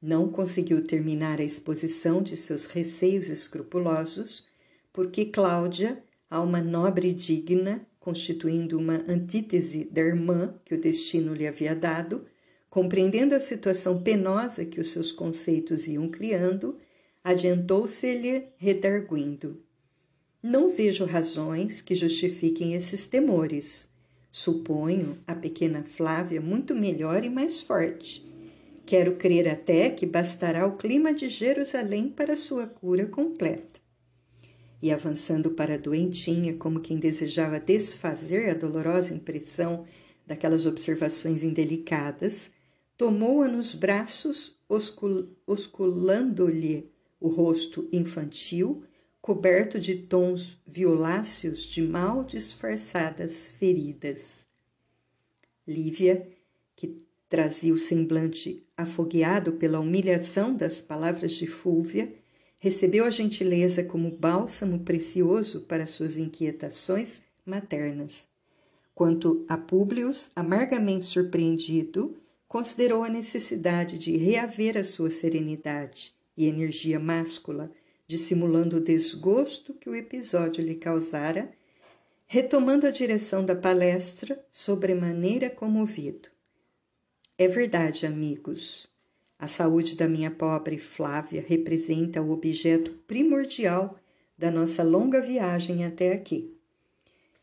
não 0.01 0.29
conseguiu 0.29 0.85
terminar 0.85 1.41
a 1.41 1.43
exposição 1.43 2.23
de 2.23 2.37
seus 2.37 2.67
receios 2.67 3.29
escrupulosos, 3.29 4.47
porque 4.93 5.25
Cláudia, 5.25 6.01
alma 6.31 6.63
nobre 6.63 7.09
e 7.09 7.13
digna, 7.13 7.85
constituindo 7.99 8.79
uma 8.79 9.03
antítese 9.09 9.83
da 9.91 10.01
irmã 10.01 10.55
que 10.65 10.77
o 10.77 10.81
destino 10.81 11.35
lhe 11.35 11.49
havia 11.49 11.75
dado, 11.75 12.25
compreendendo 12.71 13.35
a 13.35 13.41
situação 13.41 14.03
penosa 14.03 14.65
que 14.65 14.81
os 14.81 14.91
seus 14.91 15.11
conceitos 15.11 15.87
iam 15.87 16.09
criando, 16.09 16.77
adiantou-se-lhe 17.25 18.45
redarguindo. 18.57 19.63
Não 20.43 20.71
vejo 20.71 21.05
razões 21.05 21.81
que 21.81 21.95
justifiquem 21.95 22.75
esses 22.75 23.07
temores. 23.07 23.89
Suponho 24.31 25.19
a 25.27 25.35
pequena 25.35 25.83
Flávia 25.83 26.41
muito 26.41 26.75
melhor 26.75 27.25
e 27.25 27.31
mais 27.31 27.61
forte. 27.61 28.25
Quero 28.87 29.17
crer 29.17 29.49
até 29.49 29.91
que 29.91 30.07
bastará 30.07 30.67
o 30.67 30.77
clima 30.77 31.13
de 31.13 31.29
Jerusalém 31.29 32.09
para 32.09 32.37
sua 32.37 32.67
cura 32.67 33.05
completa. 33.07 33.81
E 34.81 34.93
avançando 34.93 35.51
para 35.51 35.75
a 35.75 35.79
doentinha, 35.79 36.55
como 36.55 36.81
quem 36.81 36.99
desejava 36.99 37.59
desfazer 37.59 38.49
a 38.49 38.55
dolorosa 38.55 39.13
impressão 39.13 39.85
daquelas 40.27 40.67
observações 40.67 41.43
indelicadas, 41.43 42.53
tomou-a 42.99 43.47
nos 43.47 43.75
braços, 43.75 44.59
oscul 44.69 45.29
osculando-lhe 45.47 46.91
o 47.21 47.29
rosto 47.29 47.89
infantil, 47.93 48.83
coberto 49.21 49.79
de 49.79 49.95
tons 49.95 50.61
violáceos 50.67 51.63
de 51.63 51.81
mal 51.81 52.25
disfarçadas 52.25 53.47
feridas. 53.47 54.45
Lívia, 55.67 56.29
que 56.75 57.01
trazia 57.29 57.73
o 57.73 57.79
semblante 57.79 58.67
afogueado 58.77 59.53
pela 59.53 59.81
humilhação 59.81 60.55
das 60.55 60.81
palavras 60.81 61.33
de 61.33 61.47
Fúvia, 61.47 62.13
recebeu 62.59 63.05
a 63.05 63.11
gentileza 63.11 63.85
como 63.85 64.11
bálsamo 64.11 64.81
precioso 64.81 65.61
para 65.63 65.87
suas 65.87 66.17
inquietações 66.17 67.23
maternas. 67.47 68.27
Quanto 68.95 69.45
a 69.49 69.57
Públio, 69.57 70.11
amargamente 70.35 71.05
surpreendido, 71.05 72.17
considerou 72.49 73.05
a 73.05 73.11
necessidade 73.11 73.99
de 73.99 74.17
reaver 74.17 74.79
a 74.79 74.83
sua 74.83 75.11
serenidade 75.11 76.15
e 76.35 76.47
energia 76.47 76.99
máscula, 76.99 77.71
dissimulando 78.07 78.79
o 78.79 78.81
desgosto 78.81 79.75
que 79.75 79.91
o 79.91 79.95
episódio 79.95 80.65
lhe 80.65 80.75
causara, 80.75 81.53
retomando 82.27 82.87
a 82.87 82.91
direção 82.91 83.45
da 83.45 83.55
palestra, 83.55 84.43
sobremaneira 84.51 85.51
comovido. 85.51 86.29
É 87.37 87.47
verdade, 87.47 88.07
amigos. 88.07 88.89
A 89.39 89.47
saúde 89.47 89.95
da 89.95 90.09
minha 90.09 90.31
pobre 90.31 90.79
Flávia 90.79 91.45
representa 91.47 92.21
o 92.21 92.33
objeto 92.33 92.93
primordial 93.07 93.99
da 94.37 94.51
nossa 94.51 94.83
longa 94.83 95.21
viagem 95.21 95.85
até 95.85 96.13
aqui. 96.13 96.53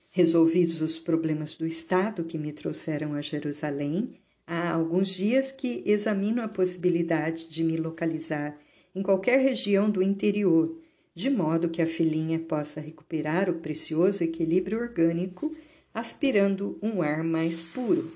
Resolvidos 0.10 0.82
os 0.82 0.98
problemas 0.98 1.56
do 1.56 1.66
Estado 1.66 2.24
que 2.24 2.38
me 2.38 2.52
trouxeram 2.52 3.14
a 3.14 3.22
Jerusalém, 3.22 4.20
há 4.48 4.72
alguns 4.72 5.10
dias 5.10 5.52
que 5.52 5.84
examino 5.86 6.42
a 6.42 6.48
possibilidade 6.48 7.50
de 7.50 7.64
me 7.64 7.78
localizar 7.78 8.58
em 8.94 9.02
qualquer 9.02 9.40
região 9.40 9.90
do 9.90 10.02
interior, 10.02 10.80
de 11.14 11.30
modo 11.30 11.70
que 11.70 11.82
a 11.82 11.88
filhinha 11.88 12.40
possa 12.40 12.80
recuperar 12.80 13.50
o 13.50 13.60
precioso 13.60 14.24
equilíbrio 14.24 14.80
orgânico, 14.80 15.56
aspirando 15.94 16.78
um 16.82 17.02
ar 17.02 17.24
mais 17.24 17.64
puro. 17.64 18.12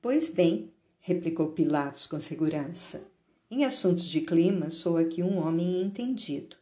Pois 0.00 0.30
bem, 0.30 0.70
replicou 1.00 1.48
Pilatos 1.52 2.06
com 2.06 2.20
segurança, 2.20 3.02
em 3.50 3.64
assuntos 3.64 4.04
de 4.04 4.20
clima 4.20 4.70
sou 4.70 4.96
aqui 4.96 5.22
um 5.22 5.38
homem 5.38 5.80
entendido. 5.80 6.56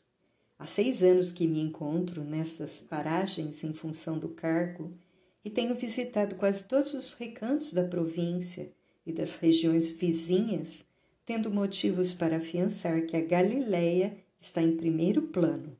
Há 0.59 0.65
seis 0.67 1.03
anos 1.03 1.31
que 1.33 1.47
me 1.47 1.61
encontro 1.61 2.23
nessas 2.23 2.81
paragens 2.81 3.63
em 3.65 3.73
função 3.73 4.19
do 4.19 4.29
cargo 4.29 4.97
e 5.47 5.51
tenho 5.51 5.77
visitado 5.77 6.35
quase 6.35 6.65
todos 6.65 6.93
os 6.93 7.13
recantos 7.13 7.73
da 7.73 7.85
província 7.85 8.73
e 9.07 9.13
das 9.13 9.37
regiões 9.37 9.89
vizinhas, 9.89 10.85
tendo 11.25 11.53
motivos 11.53 12.13
para 12.13 12.39
afiançar 12.39 13.03
que 13.03 13.17
a 13.17 13.21
Galileia 13.21 14.17
está 14.41 14.61
em 14.61 14.77
primeiro 14.77 15.23
plano. 15.23 15.77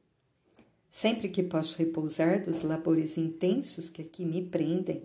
Sempre 0.89 1.29
que 1.29 1.43
posso 1.43 1.77
repousar 1.79 2.45
dos 2.45 2.63
labores 2.63 3.19
intensos 3.19 3.91
que 3.91 4.03
aqui 4.03 4.25
me 4.25 4.41
prendem, 4.41 5.03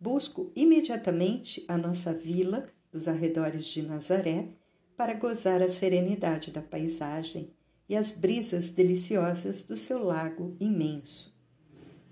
busco 0.00 0.50
imediatamente 0.56 1.64
a 1.68 1.78
nossa 1.78 2.12
vila 2.12 2.66
dos 2.90 3.06
arredores 3.06 3.64
de 3.66 3.80
Nazaré 3.80 4.48
para 4.96 5.14
gozar 5.14 5.62
a 5.62 5.68
serenidade 5.68 6.50
da 6.50 6.60
paisagem 6.60 7.52
e 7.88 7.94
as 7.94 8.10
brisas 8.10 8.70
deliciosas 8.70 9.62
do 9.62 9.76
seu 9.76 10.02
lago 10.02 10.56
imenso. 10.58 11.32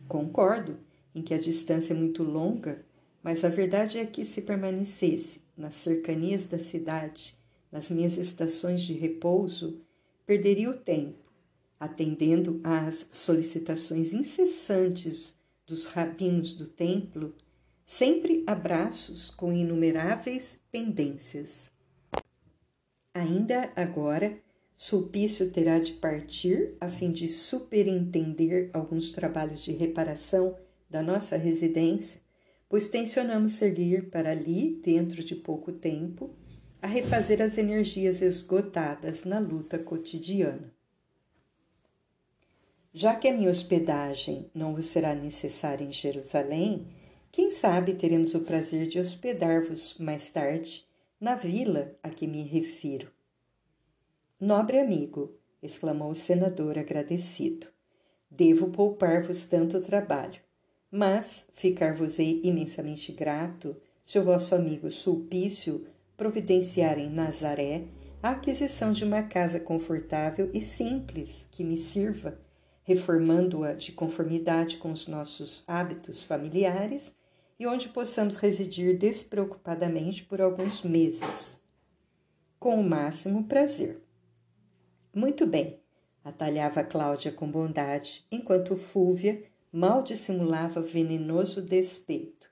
Concordo 0.06 0.86
em 1.14 1.22
que 1.22 1.34
a 1.34 1.38
distância 1.38 1.92
é 1.92 1.96
muito 1.96 2.22
longa, 2.22 2.84
mas 3.22 3.44
a 3.44 3.48
verdade 3.48 3.98
é 3.98 4.06
que 4.06 4.24
se 4.24 4.42
permanecesse 4.42 5.40
nas 5.56 5.74
cercanias 5.74 6.44
da 6.44 6.58
cidade, 6.58 7.36
nas 7.70 7.90
minhas 7.90 8.16
estações 8.16 8.82
de 8.82 8.92
repouso, 8.92 9.80
perderia 10.24 10.70
o 10.70 10.76
tempo, 10.76 11.32
atendendo 11.78 12.60
às 12.62 13.06
solicitações 13.10 14.12
incessantes 14.12 15.36
dos 15.66 15.84
rabinos 15.84 16.54
do 16.54 16.66
templo, 16.66 17.34
sempre 17.84 18.44
abraços 18.46 19.30
com 19.30 19.52
inumeráveis 19.52 20.58
pendências. 20.70 21.70
Ainda 23.14 23.72
agora, 23.74 24.38
Sulpício 24.76 25.50
terá 25.50 25.80
de 25.80 25.92
partir 25.94 26.76
a 26.80 26.88
fim 26.88 27.10
de 27.10 27.26
superintender 27.26 28.70
alguns 28.72 29.10
trabalhos 29.10 29.64
de 29.64 29.72
reparação 29.72 30.56
da 30.88 31.02
nossa 31.02 31.36
residência, 31.36 32.20
pois 32.68 32.88
tensionamos 32.88 33.52
seguir 33.52 34.10
para 34.10 34.30
ali, 34.30 34.80
dentro 34.82 35.22
de 35.22 35.34
pouco 35.34 35.72
tempo, 35.72 36.30
a 36.80 36.86
refazer 36.86 37.42
as 37.42 37.58
energias 37.58 38.22
esgotadas 38.22 39.24
na 39.24 39.38
luta 39.38 39.78
cotidiana. 39.78 40.72
Já 42.92 43.14
que 43.14 43.28
a 43.28 43.34
minha 43.34 43.50
hospedagem 43.50 44.50
não 44.54 44.74
vos 44.74 44.86
será 44.86 45.14
necessária 45.14 45.84
em 45.84 45.92
Jerusalém, 45.92 46.86
quem 47.30 47.50
sabe 47.50 47.94
teremos 47.94 48.34
o 48.34 48.40
prazer 48.40 48.86
de 48.86 48.98
hospedar-vos 48.98 49.98
mais 49.98 50.30
tarde 50.30 50.86
na 51.20 51.34
vila 51.34 51.94
a 52.02 52.08
que 52.08 52.26
me 52.26 52.42
refiro. 52.42 53.10
Nobre 54.40 54.78
amigo, 54.78 55.36
exclamou 55.62 56.10
o 56.10 56.14
senador 56.14 56.78
agradecido, 56.78 57.66
devo 58.30 58.70
poupar-vos 58.70 59.44
tanto 59.46 59.80
trabalho, 59.80 60.40
mas 60.90 61.46
ficar-vos-ei 61.52 62.40
imensamente 62.44 63.12
grato 63.12 63.76
se 64.04 64.18
o 64.18 64.24
vosso 64.24 64.54
amigo 64.54 64.90
Sulpício 64.90 65.86
providenciar 66.16 66.98
em 66.98 67.10
Nazaré 67.10 67.84
a 68.22 68.30
aquisição 68.30 68.90
de 68.90 69.04
uma 69.04 69.22
casa 69.22 69.60
confortável 69.60 70.50
e 70.52 70.60
simples 70.60 71.46
que 71.50 71.62
me 71.62 71.76
sirva, 71.76 72.40
reformando-a 72.82 73.74
de 73.74 73.92
conformidade 73.92 74.78
com 74.78 74.90
os 74.90 75.06
nossos 75.06 75.62
hábitos 75.68 76.24
familiares 76.24 77.14
e 77.58 77.66
onde 77.66 77.88
possamos 77.88 78.36
residir 78.36 78.96
despreocupadamente 78.96 80.24
por 80.24 80.40
alguns 80.40 80.82
meses. 80.82 81.60
Com 82.58 82.80
o 82.80 82.88
máximo 82.88 83.44
prazer. 83.44 84.02
Muito 85.14 85.46
bem, 85.46 85.80
atalhava 86.24 86.82
Cláudia 86.82 87.30
com 87.30 87.50
bondade, 87.50 88.24
enquanto 88.30 88.76
Fúvia 88.76 89.42
mal 89.72 90.02
dissimulava 90.02 90.80
venenoso 90.80 91.60
despeito. 91.60 92.48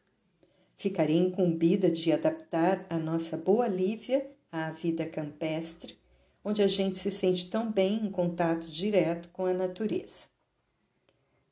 Ficarei 0.77 1.17
incumbida 1.17 1.91
de 1.91 2.13
adaptar 2.13 2.87
a 2.91 2.99
nossa 2.99 3.37
boa 3.37 3.67
Lívia 3.67 4.31
à 4.53 4.71
vida 4.71 5.07
campestre, 5.07 5.99
onde 6.45 6.63
a 6.63 6.67
gente 6.67 6.99
se 6.99 7.11
sente 7.11 7.51
tão 7.51 7.73
bem 7.73 8.05
em 8.07 8.11
contato 8.11 8.67
direto 8.67 9.29
com 9.31 9.47
a 9.47 9.55
natureza. 9.55 10.27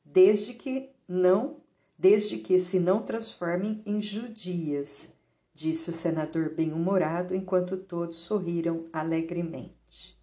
Desde 0.03 0.53
que 0.53 0.89
não, 1.07 1.57
desde 1.97 2.37
que 2.37 2.59
se 2.59 2.79
não 2.79 3.01
transformem 3.01 3.81
em 3.85 4.01
judias, 4.01 5.09
disse 5.53 5.89
o 5.89 5.93
senador 5.93 6.53
bem-humorado 6.53 7.33
enquanto 7.33 7.77
todos 7.77 8.17
sorriram 8.17 8.85
alegremente. 8.93 10.19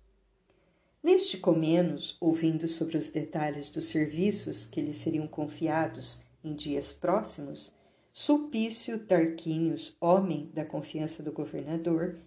Neste 1.03 1.37
comenos, 1.37 2.17
ouvindo 2.21 2.69
sobre 2.69 2.97
os 2.97 3.11
detalhes 3.11 3.69
dos 3.69 3.87
serviços 3.87 4.67
que 4.67 4.81
lhe 4.81 4.95
seriam 4.95 5.27
confiados 5.27 6.23
em 6.45 6.55
dias 6.55 6.93
próximos, 6.93 7.73
Sulpício 8.13 9.01
Tarquínios, 9.01 9.97
homem 10.01 10.49
da 10.55 10.65
confiança 10.65 11.21
do 11.21 11.33
governador, 11.33 12.21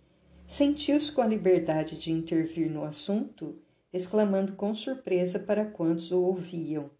sentiu-se 0.45 1.09
com 1.09 1.21
a 1.21 1.27
liberdade 1.27 1.97
de 1.97 2.11
intervir 2.11 2.69
no 2.69 2.83
assunto, 2.83 3.57
exclamando 3.93 4.53
com 4.57 4.75
surpresa 4.75 5.39
para 5.39 5.63
quantos 5.63 6.11
o 6.11 6.21
ouviam: 6.21 6.91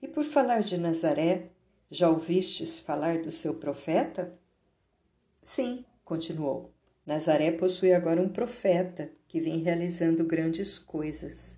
E 0.00 0.06
por 0.06 0.22
falar 0.22 0.60
de 0.60 0.78
Nazaré, 0.78 1.50
já 1.90 2.08
ouvistes 2.08 2.78
falar 2.78 3.20
do 3.20 3.32
seu 3.32 3.54
profeta? 3.54 4.38
Sim, 5.42 5.84
continuou. 6.04 6.77
Nazaré 7.08 7.50
possui 7.52 7.94
agora 7.94 8.20
um 8.20 8.28
profeta 8.28 9.10
que 9.26 9.40
vem 9.40 9.62
realizando 9.62 10.26
grandes 10.26 10.78
coisas. 10.78 11.56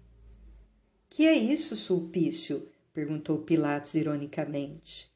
Que 1.09 1.27
é 1.27 1.35
isso, 1.37 1.75
Sulpício? 1.75 2.69
perguntou 2.93 3.39
Pilatos 3.39 3.97
ironicamente. 3.97 5.11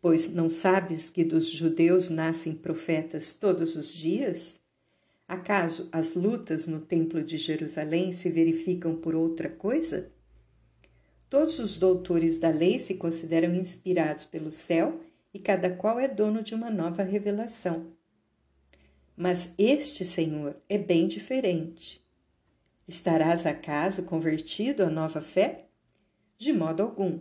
Pois 0.00 0.32
não 0.32 0.48
sabes 0.48 1.10
que 1.10 1.24
dos 1.24 1.48
judeus 1.50 2.08
nascem 2.08 2.54
profetas 2.54 3.32
todos 3.32 3.74
os 3.74 3.92
dias? 3.92 4.60
Acaso 5.26 5.88
as 5.90 6.14
lutas 6.14 6.68
no 6.68 6.78
Templo 6.78 7.24
de 7.24 7.36
Jerusalém 7.36 8.12
se 8.12 8.30
verificam 8.30 8.94
por 8.94 9.16
outra 9.16 9.48
coisa? 9.48 10.08
Todos 11.28 11.58
os 11.58 11.76
doutores 11.76 12.38
da 12.38 12.50
lei 12.50 12.78
se 12.78 12.94
consideram 12.94 13.52
inspirados 13.52 14.24
pelo 14.24 14.52
céu 14.52 15.00
e 15.32 15.40
cada 15.40 15.68
qual 15.68 15.98
é 15.98 16.06
dono 16.06 16.44
de 16.44 16.54
uma 16.54 16.70
nova 16.70 17.02
revelação. 17.02 17.92
Mas 19.16 19.52
este 19.56 20.04
Senhor 20.04 20.56
é 20.68 20.76
bem 20.76 21.06
diferente. 21.06 22.04
Estarás 22.86 23.46
acaso 23.46 24.04
convertido 24.04 24.82
à 24.82 24.90
nova 24.90 25.20
fé? 25.20 25.66
De 26.36 26.52
modo 26.52 26.82
algum, 26.82 27.20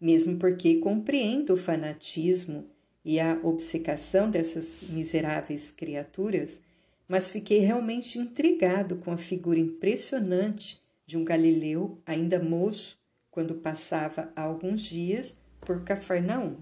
mesmo 0.00 0.36
porque 0.36 0.78
compreendo 0.78 1.54
o 1.54 1.56
fanatismo 1.56 2.68
e 3.04 3.20
a 3.20 3.38
obcecação 3.42 4.28
dessas 4.30 4.82
miseráveis 4.88 5.70
criaturas 5.70 6.60
mas 7.08 7.30
fiquei 7.30 7.60
realmente 7.60 8.18
intrigado 8.18 8.96
com 8.96 9.10
a 9.10 9.16
figura 9.16 9.58
impressionante 9.58 10.82
de 11.06 11.16
um 11.16 11.24
galileu 11.24 11.98
ainda 12.04 12.38
moço 12.38 13.00
quando 13.30 13.54
passava 13.54 14.30
há 14.36 14.42
alguns 14.42 14.82
dias 14.82 15.34
por 15.60 15.82
Cafarnaum. 15.82 16.58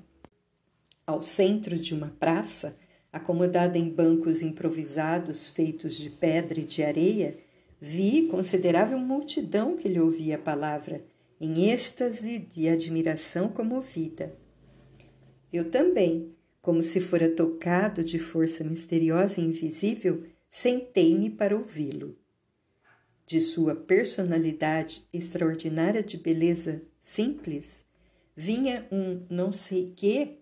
Ao 1.04 1.20
centro 1.20 1.76
de 1.76 1.92
uma 1.94 2.14
praça, 2.20 2.76
acomodada 3.12 3.78
em 3.78 3.88
bancos 3.88 4.42
improvisados 4.42 5.50
feitos 5.50 5.94
de 5.96 6.10
pedra 6.10 6.60
e 6.60 6.64
de 6.64 6.82
areia, 6.82 7.38
vi 7.80 8.26
considerável 8.28 8.98
multidão 8.98 9.76
que 9.76 9.88
lhe 9.88 10.00
ouvia 10.00 10.36
a 10.36 10.38
palavra, 10.38 11.04
em 11.40 11.70
êxtase 11.70 12.38
de 12.38 12.68
admiração 12.68 13.48
comovida. 13.48 14.36
Eu 15.52 15.70
também, 15.70 16.34
como 16.60 16.82
se 16.82 17.00
fora 17.00 17.28
tocado 17.28 18.02
de 18.02 18.18
força 18.18 18.64
misteriosa 18.64 19.40
e 19.40 19.44
invisível, 19.44 20.24
sentei-me 20.50 21.30
para 21.30 21.56
ouvi-lo. 21.56 22.18
De 23.26 23.40
sua 23.40 23.74
personalidade 23.74 25.06
extraordinária 25.12 26.02
de 26.02 26.16
beleza 26.16 26.82
simples, 27.00 27.84
vinha 28.34 28.86
um 28.90 29.24
não 29.28 29.50
sei 29.50 29.92
quê, 29.96 30.38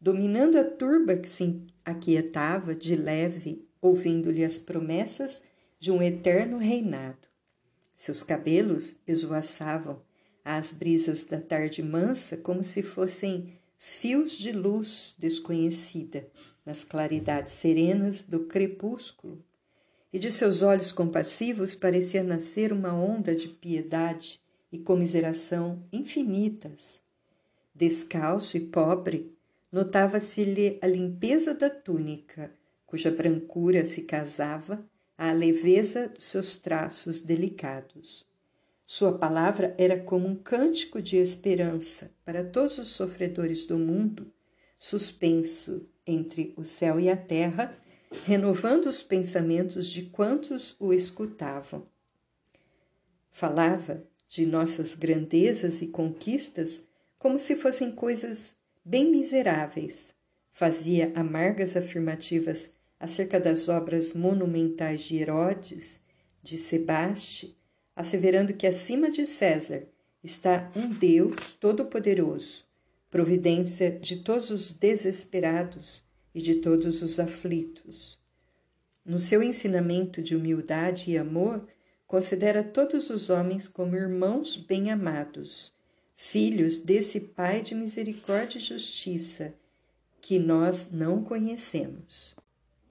dominando 0.00 0.56
a 0.56 0.64
turba 0.64 1.16
que 1.16 1.28
se 1.28 1.62
aquietava 1.84 2.74
de 2.74 2.96
leve, 2.96 3.68
ouvindo-lhe 3.80 4.44
as 4.44 4.58
promessas 4.58 5.42
de 5.78 5.90
um 5.90 6.02
eterno 6.02 6.58
reinado. 6.58 7.28
Seus 7.94 8.22
cabelos 8.22 8.96
esvoaçavam 9.06 10.02
às 10.44 10.72
brisas 10.72 11.24
da 11.24 11.40
tarde 11.40 11.82
mansa 11.82 12.36
como 12.36 12.64
se 12.64 12.82
fossem 12.82 13.52
fios 13.76 14.32
de 14.32 14.52
luz 14.52 15.14
desconhecida 15.18 16.26
nas 16.64 16.84
claridades 16.84 17.54
serenas 17.54 18.22
do 18.22 18.40
crepúsculo, 18.46 19.44
e 20.12 20.18
de 20.18 20.30
seus 20.30 20.62
olhos 20.62 20.92
compassivos 20.92 21.74
parecia 21.74 22.22
nascer 22.22 22.72
uma 22.72 22.92
onda 22.92 23.34
de 23.34 23.48
piedade 23.48 24.40
e 24.72 24.78
comiseração 24.78 25.84
infinitas. 25.92 27.00
Descalço 27.74 28.56
e 28.56 28.60
pobre, 28.60 29.32
notava-se-lhe 29.72 30.78
a 30.82 30.86
limpeza 30.86 31.54
da 31.54 31.70
túnica, 31.70 32.52
cuja 32.86 33.10
brancura 33.10 33.84
se 33.84 34.02
casava 34.02 34.84
à 35.16 35.32
leveza 35.32 36.08
dos 36.08 36.24
seus 36.24 36.56
traços 36.56 37.20
delicados. 37.20 38.28
Sua 38.86 39.16
palavra 39.16 39.74
era 39.78 40.00
como 40.00 40.26
um 40.26 40.34
cântico 40.34 41.00
de 41.00 41.16
esperança 41.16 42.12
para 42.24 42.42
todos 42.42 42.78
os 42.78 42.88
sofredores 42.88 43.64
do 43.64 43.78
mundo, 43.78 44.32
suspenso 44.76 45.88
entre 46.04 46.52
o 46.56 46.64
céu 46.64 46.98
e 46.98 47.08
a 47.08 47.16
terra, 47.16 47.78
renovando 48.24 48.86
os 48.86 49.00
pensamentos 49.00 49.88
de 49.88 50.02
quantos 50.06 50.74
o 50.80 50.92
escutavam. 50.92 51.86
Falava 53.30 54.02
de 54.28 54.44
nossas 54.44 54.96
grandezas 54.96 55.80
e 55.82 55.86
conquistas 55.86 56.88
como 57.16 57.38
se 57.38 57.54
fossem 57.54 57.92
coisas 57.92 58.56
bem 58.84 59.10
miseráveis. 59.10 60.14
Fazia 60.52 61.12
amargas 61.14 61.76
afirmativas 61.76 62.70
acerca 62.98 63.40
das 63.40 63.68
obras 63.68 64.12
monumentais 64.12 65.02
de 65.02 65.16
Herodes, 65.16 66.00
de 66.42 66.58
Sebaste, 66.58 67.56
asseverando 67.94 68.54
que 68.54 68.66
acima 68.66 69.10
de 69.10 69.24
César 69.26 69.86
está 70.22 70.70
um 70.76 70.88
Deus 70.88 71.54
todo-poderoso, 71.54 72.64
providência 73.10 73.90
de 73.90 74.16
todos 74.16 74.50
os 74.50 74.72
desesperados 74.72 76.04
e 76.34 76.42
de 76.42 76.56
todos 76.56 77.02
os 77.02 77.18
aflitos. 77.18 78.18
No 79.04 79.18
seu 79.18 79.42
ensinamento 79.42 80.22
de 80.22 80.36
humildade 80.36 81.10
e 81.10 81.18
amor, 81.18 81.66
considera 82.06 82.62
todos 82.62 83.08
os 83.08 83.30
homens 83.30 83.66
como 83.66 83.96
irmãos 83.96 84.56
bem-amados, 84.56 85.72
filhos 86.22 86.78
desse 86.78 87.18
Pai 87.18 87.62
de 87.62 87.74
misericórdia 87.74 88.58
e 88.58 88.60
justiça, 88.60 89.54
que 90.20 90.38
nós 90.38 90.90
não 90.92 91.24
conhecemos. 91.24 92.36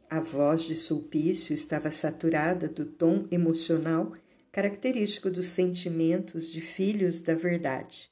A 0.10 0.20
voz 0.20 0.64
de 0.64 0.74
Sulpício 0.74 1.54
estava 1.54 1.92
saturada 1.92 2.68
do 2.68 2.86
tom 2.86 3.28
emocional 3.32 4.14
característico 4.52 5.30
dos 5.30 5.46
sentimentos 5.46 6.50
de 6.52 6.60
filhos 6.60 7.20
da 7.20 7.36
verdade. 7.36 8.10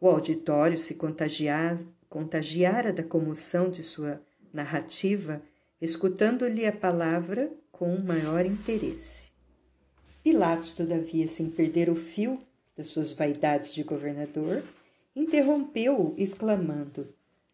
O 0.00 0.08
auditório 0.08 0.76
se 0.76 0.96
contagiara, 0.96 2.92
da 2.92 3.04
comoção 3.04 3.70
de 3.70 3.84
sua 3.84 4.20
narrativa, 4.52 5.40
escutando-lhe 5.80 6.66
a 6.66 6.72
palavra 6.72 7.52
com 7.70 7.96
maior 7.98 8.44
interesse. 8.44 9.30
Pilatos, 10.24 10.72
todavia, 10.72 11.28
sem 11.28 11.48
perder 11.48 11.88
o 11.88 11.94
fio 11.94 12.43
das 12.76 12.88
suas 12.88 13.12
vaidades 13.12 13.72
de 13.72 13.82
governador, 13.82 14.62
interrompeu-o, 15.14 16.14
exclamando: 16.16 17.08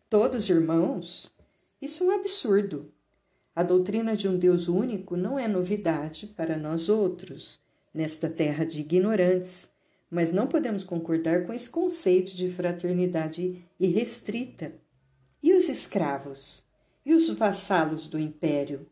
Todos 0.08 0.48
irmãos? 0.48 1.30
Isso 1.80 2.04
é 2.04 2.06
um 2.06 2.10
absurdo. 2.10 2.92
A 3.54 3.62
doutrina 3.62 4.16
de 4.16 4.28
um 4.28 4.38
Deus 4.38 4.68
único 4.68 5.16
não 5.16 5.38
é 5.38 5.48
novidade 5.48 6.26
para 6.26 6.56
nós 6.56 6.88
outros, 6.88 7.60
nesta 7.92 8.28
terra 8.28 8.64
de 8.64 8.80
ignorantes, 8.80 9.70
mas 10.10 10.32
não 10.32 10.46
podemos 10.46 10.84
concordar 10.84 11.46
com 11.46 11.52
esse 11.52 11.68
conceito 11.68 12.34
de 12.34 12.50
fraternidade 12.50 13.64
irrestrita. 13.78 14.72
E 15.42 15.52
os 15.52 15.68
escravos? 15.68 16.64
E 17.04 17.14
os 17.14 17.30
vassalos 17.30 18.08
do 18.08 18.18
império? 18.18 18.86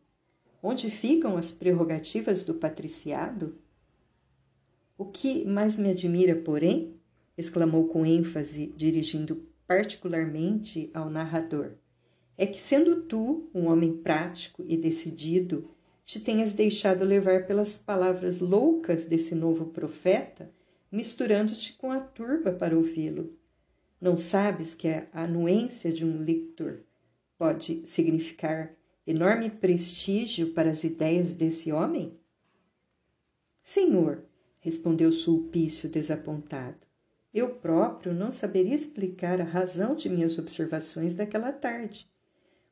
Onde 0.61 0.89
ficam 0.89 1.37
as 1.37 1.51
prerrogativas 1.51 2.43
do 2.43 2.53
patriciado? 2.53 3.57
O 4.99 5.05
que 5.05 5.45
mais 5.45 5.77
me 5.77 5.89
admira, 5.91 6.35
porém, 6.35 6.99
exclamou 7.37 7.87
com 7.87 8.05
ênfase, 8.05 8.73
dirigindo 8.75 9.47
particularmente 9.65 10.91
ao 10.93 11.09
narrador, 11.09 11.75
é 12.37 12.45
que, 12.45 12.61
sendo 12.61 13.03
tu 13.03 13.49
um 13.55 13.69
homem 13.69 13.95
prático 13.95 14.61
e 14.67 14.75
decidido, 14.75 15.69
te 16.03 16.19
tenhas 16.19 16.51
deixado 16.51 17.05
levar 17.05 17.47
pelas 17.47 17.77
palavras 17.77 18.39
loucas 18.39 19.05
desse 19.05 19.33
novo 19.33 19.67
profeta, 19.67 20.51
misturando-te 20.91 21.77
com 21.77 21.93
a 21.93 22.01
turba 22.01 22.51
para 22.51 22.75
ouvi-lo. 22.75 23.39
Não 24.01 24.17
sabes 24.17 24.75
que 24.75 24.89
a 24.89 25.07
anuência 25.13 25.93
de 25.93 26.03
um 26.03 26.19
lector 26.19 26.81
pode 27.37 27.83
significar 27.85 28.75
enorme 29.07 29.49
prestígio 29.49 30.51
para 30.51 30.69
as 30.69 30.83
ideias 30.83 31.35
desse 31.35 31.71
homem? 31.71 32.19
Senhor, 33.63 34.25
respondeu 34.59 35.11
Sulpício 35.11 35.89
desapontado, 35.89 36.87
eu 37.33 37.49
próprio 37.49 38.13
não 38.13 38.31
saberia 38.31 38.75
explicar 38.75 39.39
a 39.39 39.43
razão 39.43 39.95
de 39.95 40.09
minhas 40.09 40.37
observações 40.37 41.13
daquela 41.13 41.51
tarde. 41.51 42.09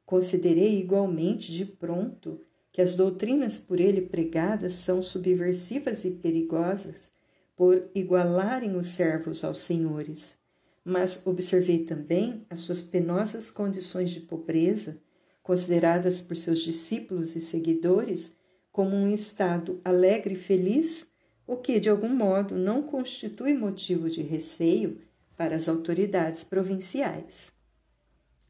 Considerei 0.06 0.80
igualmente 0.80 1.52
de 1.52 1.66
pronto 1.66 2.42
que 2.72 2.82
as 2.82 2.96
doutrinas 2.96 3.60
por 3.60 3.80
ele 3.80 4.02
pregadas 4.02 4.74
são 4.74 5.02
subversivas 5.02 6.06
e 6.06 6.12
perigosas 6.12 7.12
por 7.56 7.90
igualarem 7.94 8.76
os 8.76 8.88
servos 8.88 9.44
aos 9.44 9.60
senhores. 9.60 10.38
Mas 10.86 11.22
observei 11.26 11.80
também 11.80 12.46
as 12.50 12.62
suas 12.62 12.82
penosas 12.82 13.52
condições 13.52 14.12
de 14.12 14.22
pobreza, 14.22 14.98
consideradas 15.44 16.22
por 16.22 16.38
seus 16.38 16.60
discípulos 16.60 17.36
e 17.36 17.42
seguidores 17.42 18.32
como 18.72 18.96
um 18.96 19.12
estado 19.12 19.82
alegre 19.84 20.36
e 20.36 20.38
feliz, 20.38 21.08
o 21.48 21.56
que, 21.56 21.80
de 21.80 21.90
algum 21.90 22.10
modo, 22.10 22.56
não 22.56 22.84
constitui 22.84 23.54
motivo 23.54 24.10
de 24.10 24.22
receio 24.22 25.00
para 25.38 25.56
as 25.56 25.70
autoridades 25.70 26.44
provinciais. 26.44 27.34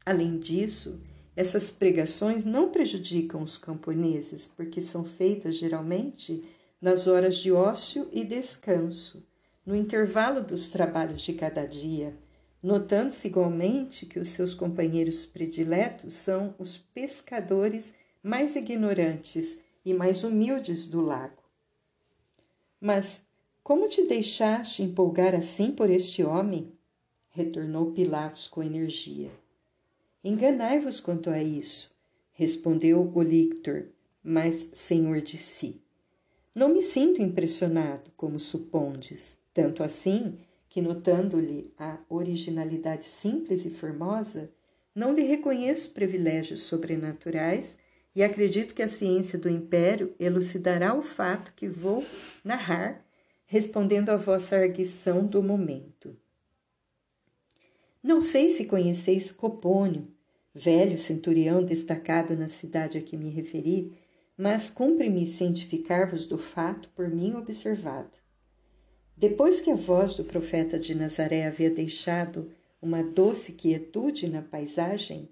Além 0.04 0.38
disso, 0.38 1.00
essas 1.36 1.70
pregações 1.70 2.44
não 2.44 2.70
prejudicam 2.70 3.42
os 3.42 3.56
camponeses, 3.56 4.48
porque 4.48 4.82
são 4.82 5.04
feitas 5.04 5.54
geralmente 5.54 6.44
nas 6.80 7.06
horas 7.06 7.36
de 7.36 7.52
ócio 7.52 8.08
e 8.12 8.24
descanso, 8.24 9.24
no 9.64 9.76
intervalo 9.76 10.42
dos 10.42 10.68
trabalhos 10.68 11.20
de 11.20 11.34
cada 11.34 11.64
dia, 11.64 12.16
notando-se 12.60 13.28
igualmente 13.28 14.06
que 14.06 14.18
os 14.18 14.28
seus 14.28 14.54
companheiros 14.54 15.24
prediletos 15.24 16.14
são 16.14 16.54
os 16.58 16.76
pescadores 16.76 17.94
mais 18.22 18.56
ignorantes 18.56 19.58
e 19.84 19.94
mais 19.94 20.24
humildes 20.24 20.86
do 20.86 21.00
lago. 21.00 21.37
Mas 22.80 23.22
como 23.62 23.88
te 23.88 24.06
deixaste 24.06 24.82
empolgar 24.82 25.34
assim 25.34 25.72
por 25.72 25.90
este 25.90 26.22
homem? 26.22 26.72
retornou 27.30 27.92
Pilatos 27.92 28.48
com 28.48 28.62
energia. 28.62 29.30
Enganai-vos 30.24 30.98
quanto 30.98 31.30
a 31.30 31.40
isso, 31.40 31.94
respondeu 32.32 33.12
o 33.14 33.22
lictor, 33.22 33.86
mas 34.22 34.68
senhor 34.72 35.20
de 35.20 35.36
si. 35.36 35.80
Não 36.52 36.68
me 36.68 36.82
sinto 36.82 37.22
impressionado, 37.22 38.10
como 38.16 38.40
supondes, 38.40 39.38
tanto 39.54 39.84
assim 39.84 40.36
que, 40.68 40.80
notando-lhe 40.82 41.72
a 41.78 41.98
originalidade 42.08 43.04
simples 43.04 43.64
e 43.64 43.70
formosa, 43.70 44.50
não 44.92 45.14
lhe 45.14 45.22
reconheço 45.22 45.90
privilégios 45.90 46.62
sobrenaturais 46.62 47.78
e 48.18 48.22
acredito 48.24 48.74
que 48.74 48.82
a 48.82 48.88
ciência 48.88 49.38
do 49.38 49.48
império 49.48 50.12
elucidará 50.18 50.92
o 50.92 51.02
fato 51.02 51.52
que 51.54 51.68
vou 51.68 52.04
narrar, 52.42 53.06
respondendo 53.46 54.10
à 54.10 54.16
vossa 54.16 54.56
arguição 54.56 55.24
do 55.24 55.40
momento. 55.40 56.16
Não 58.02 58.20
sei 58.20 58.50
se 58.50 58.64
conheceis 58.64 59.30
Copônio, 59.30 60.08
velho 60.52 60.98
centurião 60.98 61.62
destacado 61.62 62.36
na 62.36 62.48
cidade 62.48 62.98
a 62.98 63.00
que 63.00 63.16
me 63.16 63.30
referi, 63.30 63.96
mas 64.36 64.68
cumpre-me 64.68 65.24
cientificar-vos 65.24 66.26
do 66.26 66.38
fato 66.38 66.88
por 66.96 67.08
mim 67.08 67.36
observado. 67.36 68.18
Depois 69.16 69.60
que 69.60 69.70
a 69.70 69.76
voz 69.76 70.14
do 70.14 70.24
profeta 70.24 70.76
de 70.76 70.92
Nazaré 70.92 71.46
havia 71.46 71.70
deixado 71.70 72.50
uma 72.82 73.00
doce 73.00 73.52
quietude 73.52 74.26
na 74.28 74.42
paisagem, 74.42 75.28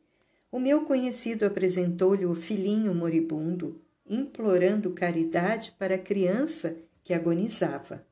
o 0.57 0.59
meu 0.59 0.87
conhecido 0.87 1.45
apresentou-lhe 1.45 2.25
o 2.25 2.35
filhinho 2.35 2.95
moribundo, 2.95 3.79
implorando 4.09 4.90
caridade 4.90 5.75
para 5.79 5.97
a 5.97 5.99
criança 5.99 6.79
que 7.05 7.12
agonizava. 7.12 8.03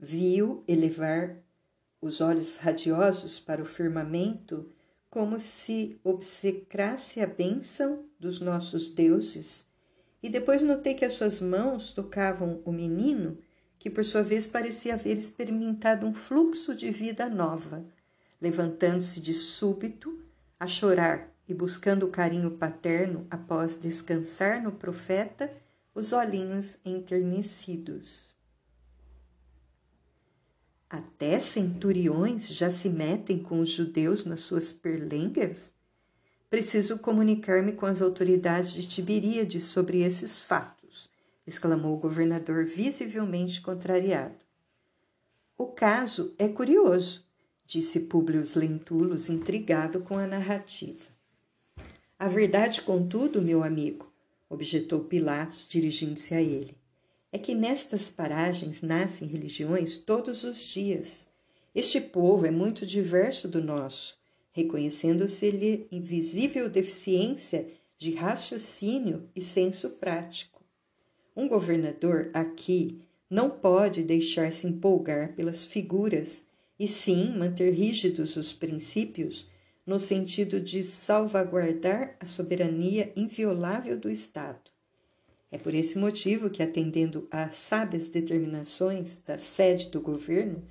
Viu 0.00 0.64
elevar 0.66 1.36
os 2.00 2.22
olhos 2.22 2.56
radiosos 2.56 3.38
para 3.38 3.60
o 3.60 3.66
firmamento, 3.66 4.72
como 5.10 5.38
se 5.38 6.00
obsecrasse 6.02 7.20
a 7.20 7.26
bênção 7.26 8.06
dos 8.18 8.40
nossos 8.40 8.88
deuses, 8.88 9.66
e 10.22 10.30
depois 10.30 10.62
notei 10.62 10.94
que 10.94 11.04
as 11.04 11.12
suas 11.12 11.38
mãos 11.38 11.92
tocavam 11.92 12.62
o 12.64 12.72
menino 12.72 13.36
que 13.78 13.90
por 13.90 14.06
sua 14.06 14.22
vez 14.22 14.46
parecia 14.46 14.94
haver 14.94 15.18
experimentado 15.18 16.06
um 16.06 16.14
fluxo 16.14 16.74
de 16.74 16.90
vida 16.90 17.28
nova, 17.28 17.84
levantando-se 18.40 19.20
de 19.20 19.34
súbito 19.34 20.18
a 20.58 20.66
chorar 20.66 21.31
e 21.48 21.54
buscando 21.54 22.06
o 22.06 22.10
carinho 22.10 22.50
paterno 22.52 23.26
após 23.30 23.78
descansar 23.78 24.62
no 24.62 24.72
profeta 24.72 25.52
os 25.94 26.12
olhinhos 26.12 26.78
enternecidos. 26.84 28.36
Até 30.88 31.40
centuriões 31.40 32.48
já 32.48 32.70
se 32.70 32.88
metem 32.88 33.42
com 33.42 33.60
os 33.60 33.70
judeus 33.70 34.24
nas 34.24 34.40
suas 34.40 34.72
perlengas? 34.72 35.72
Preciso 36.50 36.98
comunicar-me 36.98 37.72
com 37.72 37.86
as 37.86 38.02
autoridades 38.02 38.72
de 38.72 38.86
Tiberíades 38.86 39.64
sobre 39.64 40.02
esses 40.02 40.40
fatos 40.40 41.10
exclamou 41.46 41.94
o 41.94 41.98
governador, 41.98 42.64
visivelmente 42.64 43.60
contrariado. 43.60 44.44
O 45.56 45.66
caso 45.66 46.34
é 46.38 46.48
curioso, 46.48 47.24
disse 47.64 48.00
Públio 48.00 48.42
Lentulus, 48.54 49.28
intrigado 49.28 50.00
com 50.00 50.18
a 50.18 50.26
narrativa. 50.26 51.11
A 52.22 52.28
verdade, 52.28 52.82
contudo, 52.82 53.42
meu 53.42 53.64
amigo, 53.64 54.08
objetou 54.48 55.00
Pilatos, 55.00 55.66
dirigindo-se 55.68 56.32
a 56.32 56.40
ele, 56.40 56.76
é 57.32 57.36
que 57.36 57.52
nestas 57.52 58.12
paragens 58.12 58.80
nascem 58.80 59.26
religiões 59.26 59.96
todos 59.96 60.44
os 60.44 60.60
dias. 60.60 61.26
Este 61.74 62.00
povo 62.00 62.46
é 62.46 62.50
muito 62.52 62.86
diverso 62.86 63.48
do 63.48 63.60
nosso, 63.60 64.16
reconhecendo-se-lhe 64.52 65.88
invisível 65.90 66.70
deficiência 66.70 67.66
de 67.98 68.12
raciocínio 68.12 69.28
e 69.34 69.40
senso 69.40 69.90
prático. 69.90 70.62
Um 71.34 71.48
governador 71.48 72.30
aqui 72.32 73.00
não 73.28 73.50
pode 73.50 74.04
deixar-se 74.04 74.64
empolgar 74.68 75.34
pelas 75.34 75.64
figuras 75.64 76.44
e 76.78 76.86
sim 76.86 77.36
manter 77.36 77.72
rígidos 77.72 78.36
os 78.36 78.52
princípios 78.52 79.50
no 79.86 79.98
sentido 79.98 80.60
de 80.60 80.84
salvaguardar 80.84 82.16
a 82.20 82.26
soberania 82.26 83.12
inviolável 83.16 83.98
do 83.98 84.08
Estado. 84.08 84.70
É 85.50 85.58
por 85.58 85.74
esse 85.74 85.98
motivo 85.98 86.48
que, 86.48 86.62
atendendo 86.62 87.28
às 87.30 87.56
sábias 87.56 88.08
determinações 88.08 89.18
da 89.18 89.36
sede 89.36 89.90
do 89.90 90.00
governo, 90.00 90.62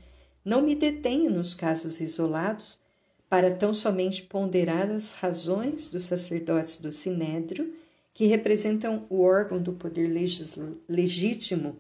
não 0.44 0.62
me 0.62 0.74
detenho 0.74 1.30
nos 1.30 1.54
casos 1.54 2.00
isolados 2.02 2.80
para 3.30 3.56
tão 3.56 3.74
somente 3.74 4.24
ponderar 4.24 4.90
as 4.90 5.12
razões 5.12 5.90
dos 5.90 6.04
sacerdotes 6.06 6.78
do 6.78 6.92
Sinédrio 6.92 7.74
que 8.14 8.26
representam 8.26 9.06
o 9.10 9.22
órgão 9.22 9.62
do 9.62 9.74
poder 9.74 10.12
legítimo, 10.90 11.78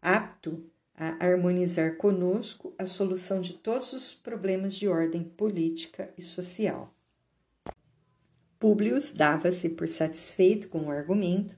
apto 0.00 0.64
a 0.96 1.24
harmonizar 1.24 1.96
conosco 1.96 2.74
a 2.78 2.86
solução 2.86 3.40
de 3.40 3.54
todos 3.54 3.92
os 3.92 4.14
problemas 4.14 4.74
de 4.74 4.88
ordem 4.88 5.22
política 5.22 6.10
e 6.16 6.22
social. 6.22 6.94
Públio 8.58 8.98
dava-se 9.14 9.68
por 9.68 9.86
satisfeito 9.88 10.68
com 10.68 10.86
o 10.86 10.90
argumento, 10.90 11.54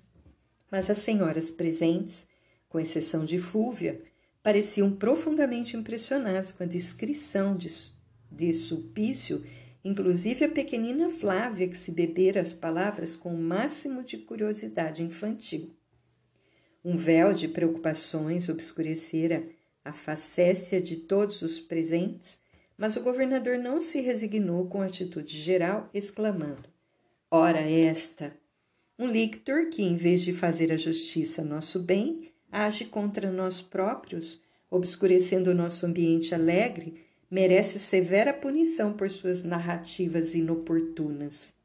mas 0.70 0.90
as 0.90 0.98
senhoras 0.98 1.50
presentes, 1.50 2.26
com 2.68 2.80
exceção 2.80 3.24
de 3.24 3.38
Fúvia, 3.38 4.02
pareciam 4.42 4.90
profundamente 4.90 5.76
impressionadas 5.76 6.50
com 6.50 6.64
a 6.64 6.66
descrição 6.66 7.56
de, 7.56 7.68
de 8.30 8.52
Sulpício 8.52 9.44
inclusive 9.84 10.44
a 10.44 10.48
pequenina 10.48 11.08
Flávia, 11.08 11.68
que 11.68 11.76
se 11.76 11.90
bebera 11.90 12.40
as 12.40 12.54
palavras 12.54 13.16
com 13.16 13.34
o 13.34 13.38
máximo 13.38 14.02
de 14.02 14.18
curiosidade 14.18 15.02
infantil. 15.02 15.74
Um 16.84 16.96
véu 16.96 17.32
de 17.32 17.48
preocupações 17.48 18.48
obscurecera 18.48 19.44
a 19.84 19.92
facécia 19.92 20.80
de 20.80 20.96
todos 20.96 21.42
os 21.42 21.58
presentes, 21.58 22.38
mas 22.76 22.96
o 22.96 23.00
governador 23.00 23.58
não 23.58 23.80
se 23.80 24.00
resignou 24.00 24.66
com 24.66 24.80
atitude 24.80 25.36
geral, 25.36 25.90
exclamando: 25.92 26.68
Ora, 27.30 27.60
esta! 27.60 28.36
Um 28.98 29.06
lictor 29.06 29.66
que, 29.66 29.82
em 29.82 29.96
vez 29.96 30.22
de 30.22 30.32
fazer 30.32 30.72
a 30.72 30.76
justiça 30.76 31.42
a 31.42 31.44
nosso 31.44 31.80
bem, 31.80 32.30
age 32.50 32.84
contra 32.84 33.30
nós 33.30 33.60
próprios, 33.60 34.40
obscurecendo 34.70 35.50
o 35.50 35.54
nosso 35.54 35.86
ambiente 35.86 36.34
alegre 36.34 36.94
merece 37.30 37.78
severa 37.78 38.32
punição 38.32 38.92
por 38.92 39.10
suas 39.10 39.42
narrativas 39.42 40.34
inoportunas. 40.34 41.57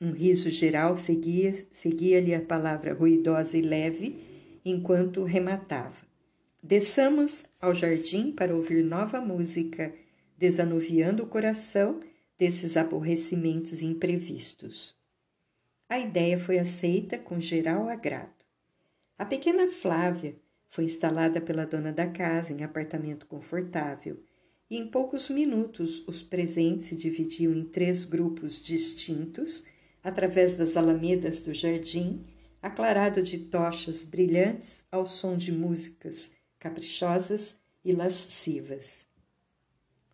Um 0.00 0.12
riso 0.12 0.48
geral 0.50 0.96
seguia-lhe 0.96 1.66
seguia 1.72 2.38
a 2.38 2.40
palavra 2.40 2.94
ruidosa 2.94 3.56
e 3.56 3.62
leve 3.62 4.16
enquanto 4.64 5.24
rematava. 5.24 6.06
Desçamos 6.62 7.46
ao 7.60 7.74
jardim 7.74 8.30
para 8.30 8.54
ouvir 8.54 8.84
nova 8.84 9.20
música, 9.20 9.92
desanuviando 10.36 11.24
o 11.24 11.26
coração 11.26 11.98
desses 12.38 12.76
aborrecimentos 12.76 13.82
imprevistos. 13.82 14.94
A 15.88 15.98
ideia 15.98 16.38
foi 16.38 16.58
aceita 16.58 17.18
com 17.18 17.40
geral 17.40 17.88
agrado. 17.88 18.44
A 19.18 19.24
pequena 19.24 19.66
Flávia, 19.66 20.36
foi 20.68 20.84
instalada 20.84 21.40
pela 21.40 21.64
dona 21.64 21.92
da 21.92 22.06
casa 22.06 22.52
em 22.52 22.62
apartamento 22.62 23.26
confortável 23.26 24.22
e 24.70 24.76
em 24.76 24.86
poucos 24.86 25.30
minutos 25.30 26.06
os 26.06 26.22
presentes 26.22 26.88
se 26.88 26.94
dividiam 26.96 27.52
em 27.52 27.64
três 27.64 28.04
grupos 28.04 28.62
distintos 28.62 29.64
através 30.02 30.54
das 30.54 30.76
alamedas 30.76 31.40
do 31.40 31.52
jardim, 31.52 32.24
aclarado 32.62 33.22
de 33.22 33.38
tochas 33.38 34.02
brilhantes 34.02 34.84
ao 34.90 35.06
som 35.06 35.36
de 35.36 35.52
músicas 35.52 36.32
caprichosas 36.58 37.54
e 37.84 37.92
lascivas. 37.92 39.06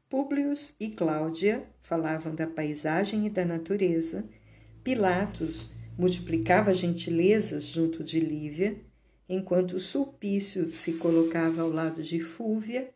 Públio 0.09 0.55
e 0.79 0.91
Cláudia 0.91 1.67
falavam 1.81 2.35
da 2.35 2.47
paisagem 2.47 3.27
e 3.27 3.31
da 3.31 3.45
natureza, 3.45 4.25
Pilatos 4.83 5.71
multiplicava 5.99 6.73
gentilezas 6.73 7.65
junto 7.65 8.05
de 8.05 8.21
Lívia 8.21 8.77
enquanto 9.29 9.79
Sulpício 9.79 10.69
se 10.69 10.95
colocava 10.95 11.63
ao 11.63 11.71
lado 11.71 12.03
de 12.03 12.21
Fúvia, 12.21 12.91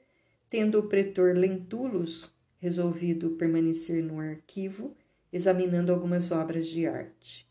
tendo 0.50 0.78
o 0.78 0.88
pretor 0.88 1.34
Lentulus 1.34 2.30
resolvido 2.58 3.30
permanecer 3.30 4.02
no 4.02 4.20
arquivo, 4.20 4.94
examinando 5.32 5.92
algumas 5.92 6.30
obras 6.30 6.66
de 6.68 6.86
arte. 6.86 7.48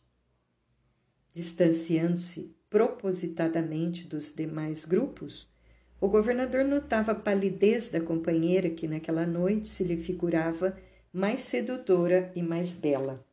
Distanciando-se 1.33 2.55
propositadamente 2.69 4.07
dos 4.07 4.33
demais 4.33 4.85
grupos, 4.85 5.47
o 5.99 6.07
governador 6.07 6.63
notava 6.63 7.11
a 7.11 7.15
palidez 7.15 7.89
da 7.89 7.99
companheira 7.99 8.69
que 8.69 8.87
naquela 8.87 9.25
noite 9.25 9.67
se 9.67 9.83
lhe 9.83 9.97
figurava 9.97 10.77
mais 11.11 11.41
sedutora 11.41 12.31
e 12.35 12.43
mais 12.43 12.73
bela. 12.73 13.25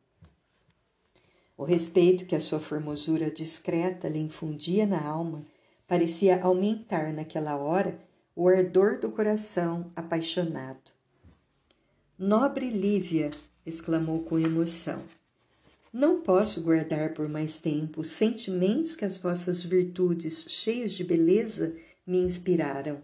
O 1.57 1.63
respeito 1.63 2.25
que 2.25 2.35
a 2.35 2.39
sua 2.41 2.59
formosura 2.59 3.31
discreta 3.31 4.09
lhe 4.09 4.19
infundia 4.19 4.85
na 4.85 5.01
alma 5.01 5.45
parecia 5.87 6.41
aumentar 6.41 7.13
naquela 7.13 7.55
hora 7.55 7.99
o 8.35 8.49
ardor 8.49 8.99
do 8.99 9.11
coração 9.11 9.91
apaixonado. 9.95 10.91
Nobre 12.17 12.69
Lívia, 12.69 13.31
exclamou 13.65 14.23
com 14.23 14.39
emoção, 14.39 15.03
não 15.91 16.21
posso 16.21 16.61
guardar 16.61 17.13
por 17.13 17.29
mais 17.29 17.57
tempo 17.57 18.01
os 18.01 18.07
sentimentos 18.07 18.95
que 18.95 19.05
as 19.05 19.17
vossas 19.17 19.63
virtudes 19.63 20.45
cheias 20.49 20.91
de 20.91 21.03
beleza 21.03 21.75
me 22.05 22.17
inspiraram. 22.17 23.01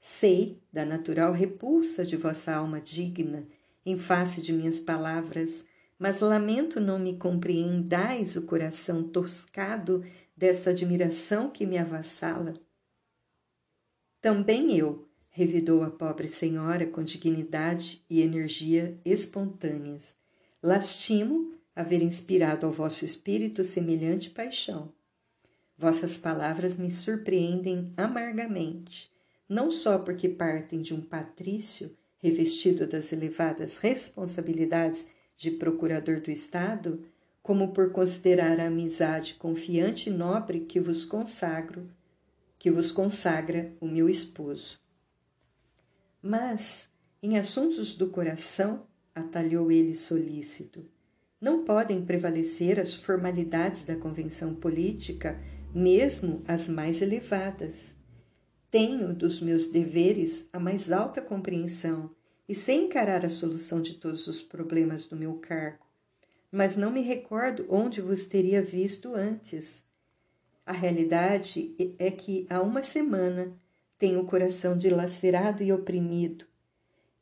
Sei 0.00 0.58
da 0.72 0.84
natural 0.84 1.32
repulsa 1.32 2.04
de 2.04 2.16
vossa 2.16 2.54
alma 2.54 2.80
digna 2.80 3.46
em 3.84 3.98
face 3.98 4.40
de 4.40 4.52
minhas 4.52 4.80
palavras 4.80 5.64
mas 5.98 6.20
lamento 6.20 6.80
não 6.80 6.98
me 6.98 7.16
compreendais 7.16 8.36
o 8.36 8.42
coração 8.42 9.02
toscado 9.02 10.04
dessa 10.36 10.70
admiração 10.70 11.50
que 11.50 11.64
me 11.64 11.78
avassala. 11.78 12.54
Também 14.20 14.76
eu, 14.76 15.05
revidou 15.36 15.82
a 15.82 15.90
pobre 15.90 16.28
senhora 16.28 16.86
com 16.86 17.04
dignidade 17.04 18.02
e 18.08 18.22
energia 18.22 18.98
espontâneas. 19.04 20.16
Lastimo 20.62 21.52
haver 21.74 22.00
inspirado 22.00 22.64
ao 22.64 22.72
vosso 22.72 23.04
espírito 23.04 23.62
semelhante 23.62 24.30
paixão. 24.30 24.90
Vossas 25.76 26.16
palavras 26.16 26.78
me 26.78 26.90
surpreendem 26.90 27.92
amargamente, 27.98 29.12
não 29.46 29.70
só 29.70 29.98
porque 29.98 30.26
partem 30.26 30.80
de 30.80 30.94
um 30.94 31.02
patrício 31.02 31.94
revestido 32.16 32.86
das 32.86 33.12
elevadas 33.12 33.76
responsabilidades 33.76 35.06
de 35.36 35.50
procurador 35.50 36.18
do 36.18 36.30
Estado, 36.30 37.04
como 37.42 37.74
por 37.74 37.92
considerar 37.92 38.58
a 38.58 38.68
amizade 38.68 39.34
confiante 39.34 40.08
e 40.08 40.12
nobre 40.14 40.60
que 40.60 40.80
vos 40.80 41.04
consagro, 41.04 41.90
que 42.58 42.70
vos 42.70 42.90
consagra 42.90 43.70
o 43.82 43.86
meu 43.86 44.08
esposo. 44.08 44.85
Mas, 46.28 46.88
em 47.22 47.38
assuntos 47.38 47.94
do 47.94 48.08
coração, 48.08 48.84
atalhou 49.14 49.70
ele 49.70 49.94
solícito, 49.94 50.84
não 51.40 51.64
podem 51.64 52.04
prevalecer 52.04 52.80
as 52.80 52.96
formalidades 52.96 53.84
da 53.84 53.94
convenção 53.94 54.52
política, 54.52 55.40
mesmo 55.72 56.42
as 56.48 56.68
mais 56.68 57.00
elevadas. 57.00 57.94
Tenho 58.68 59.14
dos 59.14 59.38
meus 59.38 59.68
deveres 59.68 60.48
a 60.52 60.58
mais 60.58 60.90
alta 60.90 61.22
compreensão 61.22 62.10
e 62.48 62.56
sei 62.56 62.86
encarar 62.86 63.24
a 63.24 63.28
solução 63.28 63.80
de 63.80 63.94
todos 63.94 64.26
os 64.26 64.42
problemas 64.42 65.06
do 65.06 65.14
meu 65.14 65.34
cargo, 65.34 65.86
mas 66.50 66.76
não 66.76 66.90
me 66.90 67.02
recordo 67.02 67.64
onde 67.68 68.00
vos 68.00 68.24
teria 68.24 68.60
visto 68.60 69.14
antes. 69.14 69.84
A 70.66 70.72
realidade 70.72 71.76
é 72.00 72.10
que 72.10 72.48
há 72.50 72.60
uma 72.60 72.82
semana 72.82 73.56
tenho 73.98 74.20
o 74.20 74.26
coração 74.26 74.76
dilacerado 74.76 75.62
e 75.62 75.72
oprimido. 75.72 76.46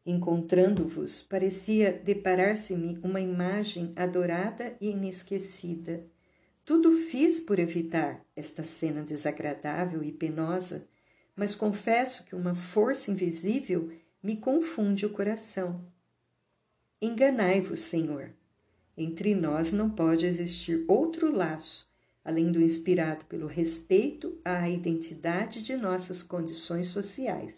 Encontrando-vos, 0.07 1.23
parecia 1.23 1.93
deparar-se-me 1.93 2.99
uma 3.03 3.21
imagem 3.21 3.93
adorada 3.97 4.77
e 4.81 4.91
inesquecida. 4.91 6.05
Tudo 6.65 6.93
fiz 6.93 7.41
por 7.41 7.59
evitar 7.59 8.25
esta 8.37 8.63
cena 8.63 9.03
desagradável 9.03 10.03
e 10.03 10.13
penosa, 10.13 10.87
mas 11.35 11.55
confesso 11.55 12.25
que 12.25 12.35
uma 12.35 12.55
força 12.55 13.11
invisível 13.11 13.91
me 14.23 14.37
confunde 14.37 15.07
o 15.07 15.11
coração. 15.11 15.85
Enganai-vos, 17.01 17.81
Senhor. 17.81 18.31
Entre 18.97 19.35
nós 19.35 19.73
não 19.73 19.91
pode 19.91 20.25
existir 20.25 20.85
outro 20.87 21.35
laço, 21.35 21.91
além 22.25 22.51
do 22.51 22.63
inspirado 22.63 23.25
pelo 23.27 23.47
respeito 23.47 24.39
à 24.45 24.69
identidade 24.69 25.63
de 25.63 25.77
nossas 25.77 26.23
condições 26.23 26.87
sociais. 26.89 27.55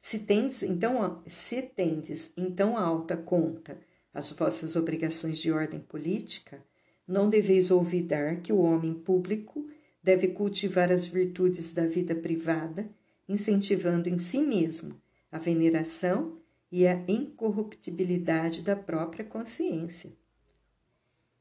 Se 0.00 0.18
tendes 0.18 0.62
então, 0.62 1.22
se 1.26 1.62
tendes 1.62 2.32
então 2.36 2.76
alta 2.76 3.16
conta 3.16 3.78
as 4.12 4.30
vossas 4.30 4.74
obrigações 4.74 5.38
de 5.38 5.52
ordem 5.52 5.80
política, 5.80 6.64
não 7.06 7.28
deveis 7.28 7.70
olvidar 7.70 8.40
que 8.40 8.52
o 8.52 8.58
homem 8.58 8.94
público 8.94 9.68
deve 10.02 10.28
cultivar 10.28 10.90
as 10.90 11.06
virtudes 11.06 11.72
da 11.72 11.86
vida 11.86 12.14
privada, 12.14 12.88
incentivando 13.28 14.08
em 14.08 14.18
si 14.18 14.38
mesmo 14.38 15.00
a 15.30 15.38
veneração 15.38 16.38
e 16.70 16.86
a 16.86 17.04
incorruptibilidade 17.06 18.62
da 18.62 18.74
própria 18.74 19.24
consciência. 19.24 20.12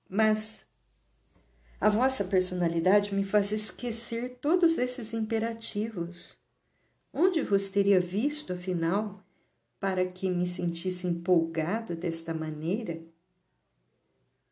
Mas 0.07 0.65
a 1.81 1.89
vossa 1.89 2.23
personalidade 2.23 3.13
me 3.15 3.23
faz 3.23 3.51
esquecer 3.51 4.37
todos 4.39 4.77
esses 4.77 5.15
imperativos. 5.15 6.37
Onde 7.11 7.41
vos 7.41 7.69
teria 7.69 7.99
visto, 7.99 8.53
afinal, 8.53 9.25
para 9.79 10.05
que 10.05 10.29
me 10.29 10.45
sentisse 10.45 11.07
empolgado 11.07 11.95
desta 11.95 12.35
maneira? 12.35 13.01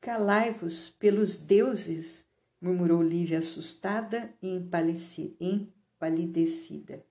Calai-vos 0.02 0.90
pelos 0.98 1.38
deuses, 1.38 2.26
murmurou 2.60 3.04
Lívia 3.04 3.38
assustada 3.38 4.34
e 4.42 4.50
empalidecida. 4.50 7.06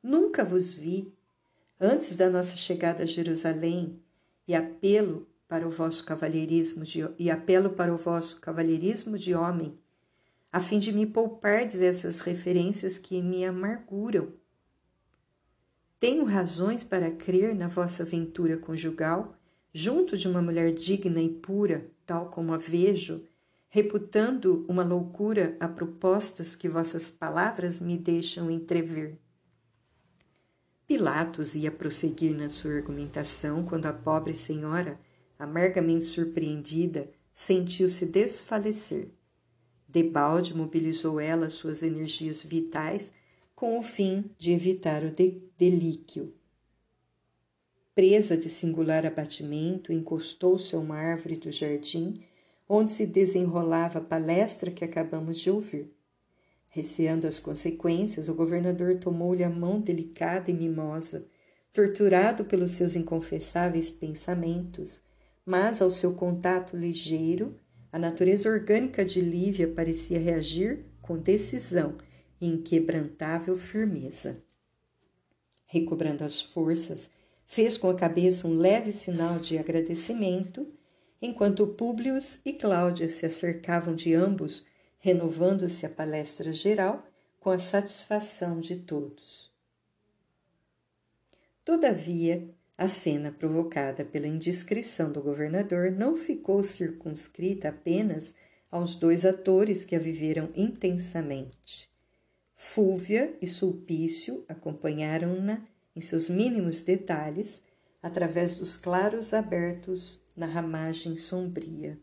Nunca 0.00 0.44
vos 0.44 0.72
vi, 0.72 1.12
antes 1.80 2.16
da 2.16 2.30
nossa 2.30 2.56
chegada 2.56 3.02
a 3.02 3.06
Jerusalém, 3.06 4.00
e 4.46 4.54
apelo 4.54 5.27
para 5.48 5.66
o 5.66 5.70
vosso 5.70 6.04
cavalheirismo 6.04 6.84
de, 6.84 7.08
e 7.18 7.30
apelo 7.30 7.70
para 7.70 7.92
o 7.92 7.96
vosso 7.96 8.38
cavalheirismo 8.40 9.18
de 9.18 9.34
homem, 9.34 9.78
a 10.52 10.60
fim 10.60 10.78
de 10.78 10.92
me 10.92 11.06
poupardes 11.06 11.80
essas 11.80 12.20
referências 12.20 12.98
que 12.98 13.22
me 13.22 13.44
amarguram. 13.44 14.28
Tenho 15.98 16.24
razões 16.24 16.84
para 16.84 17.10
crer 17.10 17.54
na 17.54 17.66
vossa 17.66 18.02
aventura 18.02 18.56
conjugal, 18.56 19.34
junto 19.72 20.16
de 20.16 20.28
uma 20.28 20.42
mulher 20.42 20.72
digna 20.72 21.20
e 21.20 21.28
pura, 21.28 21.90
tal 22.06 22.26
como 22.26 22.52
a 22.52 22.56
vejo, 22.56 23.24
reputando 23.68 24.64
uma 24.68 24.84
loucura 24.84 25.56
a 25.58 25.68
propostas 25.68 26.54
que 26.54 26.68
vossas 26.68 27.10
palavras 27.10 27.80
me 27.80 27.96
deixam 27.98 28.50
entrever. 28.50 29.18
Pilatos 30.86 31.54
ia 31.54 31.70
prosseguir 31.70 32.34
na 32.34 32.48
sua 32.48 32.76
argumentação 32.76 33.62
quando 33.64 33.86
a 33.86 33.92
pobre 33.92 34.32
senhora, 34.32 34.98
amargamente 35.38 36.04
surpreendida, 36.04 37.10
sentiu-se 37.32 38.04
desfalecer. 38.06 39.10
Debalde 39.88 40.56
mobilizou 40.56 41.20
ela 41.20 41.48
suas 41.48 41.82
energias 41.82 42.42
vitais 42.42 43.12
com 43.54 43.78
o 43.78 43.82
fim 43.82 44.30
de 44.38 44.52
evitar 44.52 45.04
o 45.04 45.10
de 45.10 45.42
delíquio. 45.58 46.34
Presa 47.94 48.36
de 48.36 48.48
singular 48.48 49.04
abatimento, 49.04 49.92
encostou-se 49.92 50.74
a 50.74 50.78
uma 50.78 50.96
árvore 50.96 51.36
do 51.36 51.50
jardim 51.50 52.22
onde 52.68 52.90
se 52.90 53.06
desenrolava 53.06 53.98
a 53.98 54.02
palestra 54.02 54.70
que 54.70 54.84
acabamos 54.84 55.38
de 55.38 55.50
ouvir. 55.50 55.90
Receando 56.68 57.26
as 57.26 57.38
consequências, 57.38 58.28
o 58.28 58.34
governador 58.34 58.98
tomou-lhe 58.98 59.42
a 59.42 59.48
mão 59.48 59.80
delicada 59.80 60.50
e 60.50 60.54
mimosa, 60.54 61.26
torturado 61.72 62.44
pelos 62.44 62.72
seus 62.72 62.94
inconfessáveis 62.94 63.90
pensamentos, 63.90 65.02
mas 65.48 65.80
ao 65.80 65.90
seu 65.90 66.12
contato 66.12 66.76
ligeiro, 66.76 67.58
a 67.90 67.98
natureza 67.98 68.50
orgânica 68.50 69.02
de 69.02 69.18
Lívia 69.18 69.66
parecia 69.66 70.18
reagir 70.18 70.84
com 71.00 71.16
decisão 71.16 71.96
e 72.38 72.46
inquebrantável 72.46 73.56
firmeza. 73.56 74.44
Recobrando 75.64 76.22
as 76.22 76.38
forças, 76.38 77.08
fez 77.46 77.78
com 77.78 77.88
a 77.88 77.94
cabeça 77.94 78.46
um 78.46 78.58
leve 78.58 78.92
sinal 78.92 79.38
de 79.38 79.56
agradecimento, 79.56 80.70
enquanto 81.20 81.66
Públio 81.66 82.18
e 82.44 82.52
Cláudia 82.52 83.08
se 83.08 83.24
acercavam 83.24 83.94
de 83.94 84.12
ambos 84.12 84.66
renovando-se 84.98 85.86
a 85.86 85.88
palestra 85.88 86.52
geral 86.52 87.06
com 87.40 87.48
a 87.48 87.58
satisfação 87.58 88.60
de 88.60 88.76
todos. 88.76 89.50
Todavia, 91.64 92.54
a 92.78 92.86
cena 92.86 93.32
provocada 93.32 94.04
pela 94.04 94.28
indiscrição 94.28 95.10
do 95.10 95.20
governador 95.20 95.90
não 95.90 96.14
ficou 96.16 96.62
circunscrita 96.62 97.70
apenas 97.70 98.32
aos 98.70 98.94
dois 98.94 99.24
atores 99.24 99.84
que 99.84 99.96
a 99.96 99.98
viveram 99.98 100.50
intensamente. 100.54 101.90
Fúvia 102.54 103.36
e 103.42 103.48
Sulpício 103.48 104.44
acompanharam-na 104.48 105.66
em 105.96 106.00
seus 106.00 106.30
mínimos 106.30 106.80
detalhes 106.80 107.60
através 108.00 108.54
dos 108.56 108.76
claros 108.76 109.34
abertos 109.34 110.22
na 110.36 110.46
ramagem 110.46 111.16
sombria. 111.16 111.98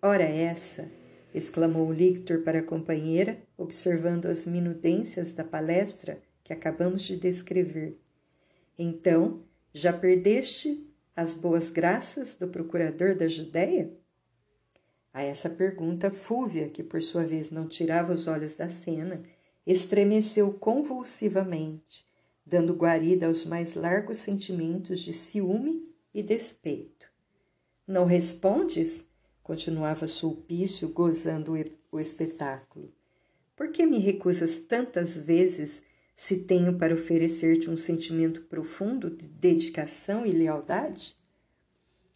Ora 0.00 0.24
essa 0.24 0.90
exclamou 1.34 1.92
Lictor 1.92 2.42
para 2.42 2.60
a 2.60 2.62
companheira, 2.62 3.42
observando 3.56 4.26
as 4.26 4.46
minudências 4.46 5.32
da 5.32 5.44
palestra 5.44 6.22
que 6.42 6.54
acabamos 6.54 7.02
de 7.02 7.18
descrever. 7.18 8.00
Então, 8.78 9.42
já 9.78 9.92
perdeste 9.92 10.86
as 11.14 11.34
boas 11.34 11.70
graças 11.70 12.36
do 12.36 12.48
procurador 12.48 13.16
da 13.16 13.28
Judéia? 13.28 13.92
A 15.12 15.22
essa 15.22 15.48
pergunta, 15.48 16.10
Fúvia, 16.10 16.68
que 16.68 16.82
por 16.82 17.02
sua 17.02 17.24
vez 17.24 17.50
não 17.50 17.66
tirava 17.66 18.12
os 18.12 18.26
olhos 18.26 18.54
da 18.54 18.68
cena, 18.68 19.22
estremeceu 19.66 20.52
convulsivamente, 20.52 22.06
dando 22.44 22.74
guarida 22.74 23.26
aos 23.26 23.44
mais 23.44 23.74
largos 23.74 24.18
sentimentos 24.18 25.00
de 25.00 25.12
ciúme 25.12 25.84
e 26.14 26.22
despeito. 26.22 27.10
Não 27.86 28.04
respondes? 28.04 29.06
continuava 29.42 30.06
Sulpício, 30.06 30.90
gozando 30.90 31.54
o 31.90 31.98
espetáculo. 31.98 32.92
Por 33.56 33.72
que 33.72 33.86
me 33.86 33.98
recusas 33.98 34.58
tantas 34.58 35.16
vezes 35.16 35.82
se 36.18 36.36
tenho 36.36 36.76
para 36.76 36.92
oferecer-te 36.92 37.70
um 37.70 37.76
sentimento 37.76 38.40
profundo 38.42 39.08
de 39.08 39.24
dedicação 39.24 40.26
e 40.26 40.32
lealdade? 40.32 41.16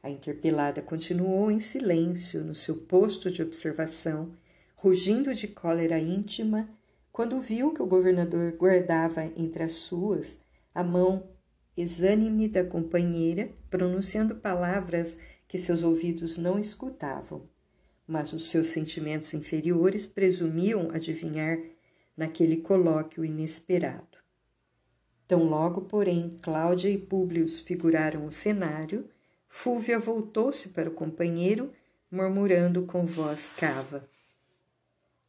A 0.02 0.10
interpelada 0.10 0.82
continuou 0.82 1.52
em 1.52 1.60
silêncio 1.60 2.42
no 2.42 2.52
seu 2.52 2.78
posto 2.78 3.30
de 3.30 3.40
observação, 3.40 4.32
rugindo 4.74 5.32
de 5.32 5.46
cólera 5.46 6.00
íntima, 6.00 6.68
quando 7.12 7.40
viu 7.40 7.72
que 7.72 7.80
o 7.80 7.86
governador 7.86 8.50
guardava 8.58 9.24
entre 9.36 9.62
as 9.62 9.72
suas 9.72 10.40
a 10.74 10.82
mão 10.82 11.30
exânime 11.76 12.48
da 12.48 12.64
companheira, 12.64 13.50
pronunciando 13.70 14.34
palavras 14.34 15.16
que 15.46 15.60
seus 15.60 15.80
ouvidos 15.80 16.36
não 16.36 16.58
escutavam, 16.58 17.48
mas 18.04 18.32
os 18.32 18.50
seus 18.50 18.66
sentimentos 18.66 19.32
inferiores 19.32 20.06
presumiam 20.06 20.90
adivinhar 20.90 21.56
naquele 22.16 22.58
colóquio 22.58 23.24
inesperado. 23.24 24.18
Tão 25.26 25.44
logo, 25.44 25.82
porém, 25.82 26.36
Cláudia 26.42 26.90
e 26.90 26.98
Públio 26.98 27.48
figuraram 27.48 28.26
o 28.26 28.32
cenário, 28.32 29.08
Fúvia 29.48 29.98
voltou-se 29.98 30.70
para 30.70 30.88
o 30.88 30.94
companheiro, 30.94 31.72
murmurando 32.10 32.84
com 32.86 33.04
voz 33.04 33.48
cava: 33.56 34.08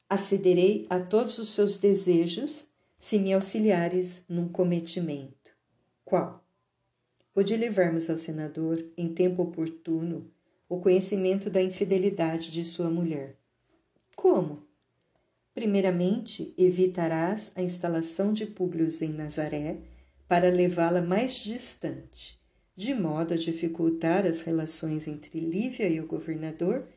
Acederei 0.10 0.86
a 0.90 1.00
todos 1.00 1.38
os 1.40 1.50
seus 1.50 1.78
desejos 1.78 2.66
se 3.00 3.20
me 3.20 3.34
auxiliares 3.34 4.24
num 4.30 4.48
cometimento. 4.48 5.52
Qual? 6.06 6.44
O 7.36 7.44
de 7.44 7.58
levarmos 7.58 8.10
ao 8.10 8.16
senador, 8.16 8.86
em 8.96 9.14
tempo 9.14 9.44
oportuno, 9.44 10.32
o 10.70 10.80
conhecimento 10.80 11.50
da 11.50 11.62
infidelidade 11.62 12.52
de 12.52 12.64
sua 12.64 12.90
mulher. 12.90 13.36
Como? 14.16 14.66
Primeiramente, 15.54 16.54
evitarás 16.58 17.52
a 17.56 17.62
instalação 17.62 18.34
de 18.34 18.46
Públio 18.46 18.88
em 19.02 19.10
Nazaré 19.10 19.78
para 20.28 20.50
levá-la 20.50 21.02
mais 21.02 21.36
distante 21.36 22.44
de 22.76 22.94
modo 22.94 23.34
a 23.34 23.38
dificultar 23.38 24.26
as 24.26 24.42
relações 24.42 25.08
entre 25.08 25.40
Lívia 25.40 25.88
e 25.88 26.00
o 26.00 26.08
governador 26.08 26.88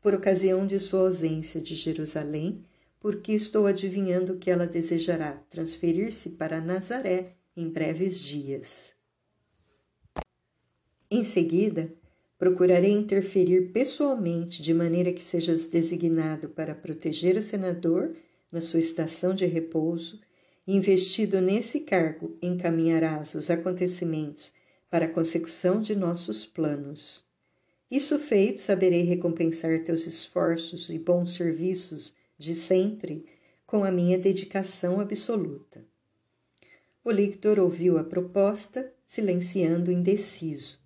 por 0.00 0.14
ocasião 0.14 0.66
de 0.66 0.78
sua 0.78 1.00
ausência 1.00 1.60
de 1.60 1.74
Jerusalém, 1.74 2.64
porque 3.00 3.32
estou 3.32 3.66
adivinhando 3.66 4.36
que 4.36 4.50
ela 4.50 4.66
desejará 4.66 5.32
transferir-se 5.50 6.30
para 6.30 6.60
Nazaré 6.60 7.34
em 7.56 7.68
breves 7.68 8.20
dias. 8.20 8.94
Em 11.10 11.22
seguida, 11.22 11.92
procurarei 12.38 12.92
interferir 12.92 13.72
pessoalmente 13.72 14.62
de 14.62 14.74
maneira 14.74 15.12
que 15.12 15.22
sejas 15.22 15.66
designado 15.66 16.48
para 16.48 16.74
proteger 16.74 17.36
o 17.36 17.42
senador 17.42 18.14
na 18.52 18.60
sua 18.60 18.80
estação 18.80 19.34
de 19.34 19.46
repouso, 19.46 20.20
investido 20.66 21.40
nesse 21.40 21.80
cargo, 21.80 22.36
encaminharás 22.42 23.34
os 23.34 23.50
acontecimentos 23.50 24.52
para 24.90 25.06
a 25.06 25.08
consecução 25.08 25.80
de 25.80 25.96
nossos 25.96 26.44
planos. 26.44 27.24
Isso 27.90 28.18
feito, 28.18 28.60
saberei 28.60 29.02
recompensar 29.02 29.82
teus 29.84 30.06
esforços 30.06 30.90
e 30.90 30.98
bons 30.98 31.34
serviços 31.34 32.14
de 32.36 32.54
sempre 32.54 33.24
com 33.64 33.84
a 33.84 33.90
minha 33.90 34.18
dedicação 34.18 35.00
absoluta. 35.00 35.84
O 37.04 37.10
lictor 37.10 37.60
ouviu 37.60 37.98
a 37.98 38.04
proposta, 38.04 38.92
silenciando 39.06 39.92
indeciso. 39.92 40.85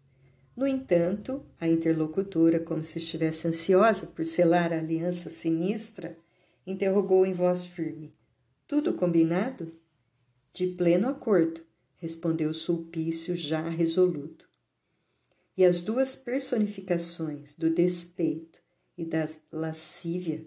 No 0.61 0.67
entanto, 0.67 1.43
a 1.59 1.67
interlocutora, 1.67 2.61
como 2.61 2.85
se 2.85 2.99
estivesse 2.99 3.49
ansiosa 3.49 4.07
por 4.07 4.27
selar 4.27 4.75
a 4.75 4.79
aliança 4.79 5.31
sinistra, 5.31 6.19
interrogou 6.67 7.25
em 7.25 7.33
voz 7.33 7.65
firme: 7.65 8.15
Tudo 8.67 8.93
combinado? 8.93 9.73
De 10.53 10.67
pleno 10.67 11.09
acordo, 11.09 11.63
respondeu 11.97 12.53
Sulpício 12.53 13.35
já 13.35 13.71
resoluto. 13.71 14.51
E 15.57 15.65
as 15.65 15.81
duas 15.81 16.15
personificações 16.15 17.55
do 17.57 17.71
despeito 17.71 18.61
e 18.99 19.07
da 19.07 19.27
lascívia 19.51 20.45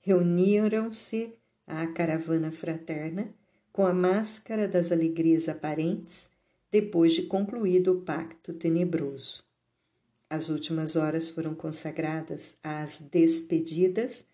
reuniram-se 0.00 1.34
à 1.66 1.84
caravana 1.88 2.52
fraterna 2.52 3.34
com 3.72 3.84
a 3.84 3.92
máscara 3.92 4.68
das 4.68 4.92
alegrias 4.92 5.48
aparentes 5.48 6.30
depois 6.70 7.14
de 7.14 7.24
concluído 7.24 7.94
o 7.94 8.02
pacto 8.02 8.54
tenebroso. 8.54 9.45
As 10.28 10.48
últimas 10.48 10.96
horas 10.96 11.30
foram 11.30 11.54
consagradas 11.54 12.56
às 12.60 12.98
despedidas 12.98 14.24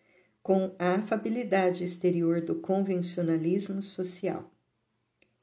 com 0.43 0.75
a 0.79 0.95
afabilidade 0.95 1.85
exterior 1.85 2.41
do 2.41 2.55
convencionalismo 2.55 3.83
social. 3.83 4.51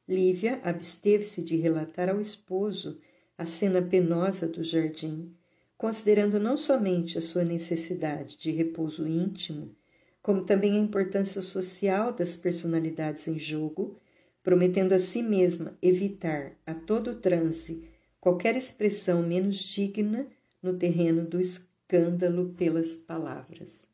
Lívia 0.08 0.60
absteve-se 0.64 1.44
de 1.44 1.56
relatar 1.56 2.10
ao 2.10 2.20
esposo 2.20 3.00
a 3.38 3.46
cena 3.46 3.80
penosa 3.80 4.48
do 4.48 4.64
jardim, 4.64 5.32
considerando 5.78 6.40
não 6.40 6.58
somente 6.58 7.16
a 7.20 7.22
sua 7.22 7.46
necessidade 7.46 8.36
de 8.36 8.50
repouso 8.50 9.08
íntimo, 9.08 9.76
como 10.20 10.44
também 10.44 10.76
a 10.76 10.80
importância 10.80 11.44
social 11.44 12.12
das 12.12 12.36
personalidades 12.36 13.28
em 13.28 13.38
jogo, 13.38 13.98
prometendo 14.42 14.94
a 14.94 15.00
si 15.00 15.22
mesma 15.22 15.78
evitar 15.80 16.54
a 16.66 16.74
todo 16.74 17.16
transe 17.16 17.88
qualquer 18.20 18.56
expressão 18.56 19.22
menos 19.22 19.58
digna 19.58 20.28
no 20.62 20.78
terreno 20.78 21.26
do 21.26 21.40
escândalo 21.40 22.54
pelas 22.54 22.96
palavras. 22.96 23.89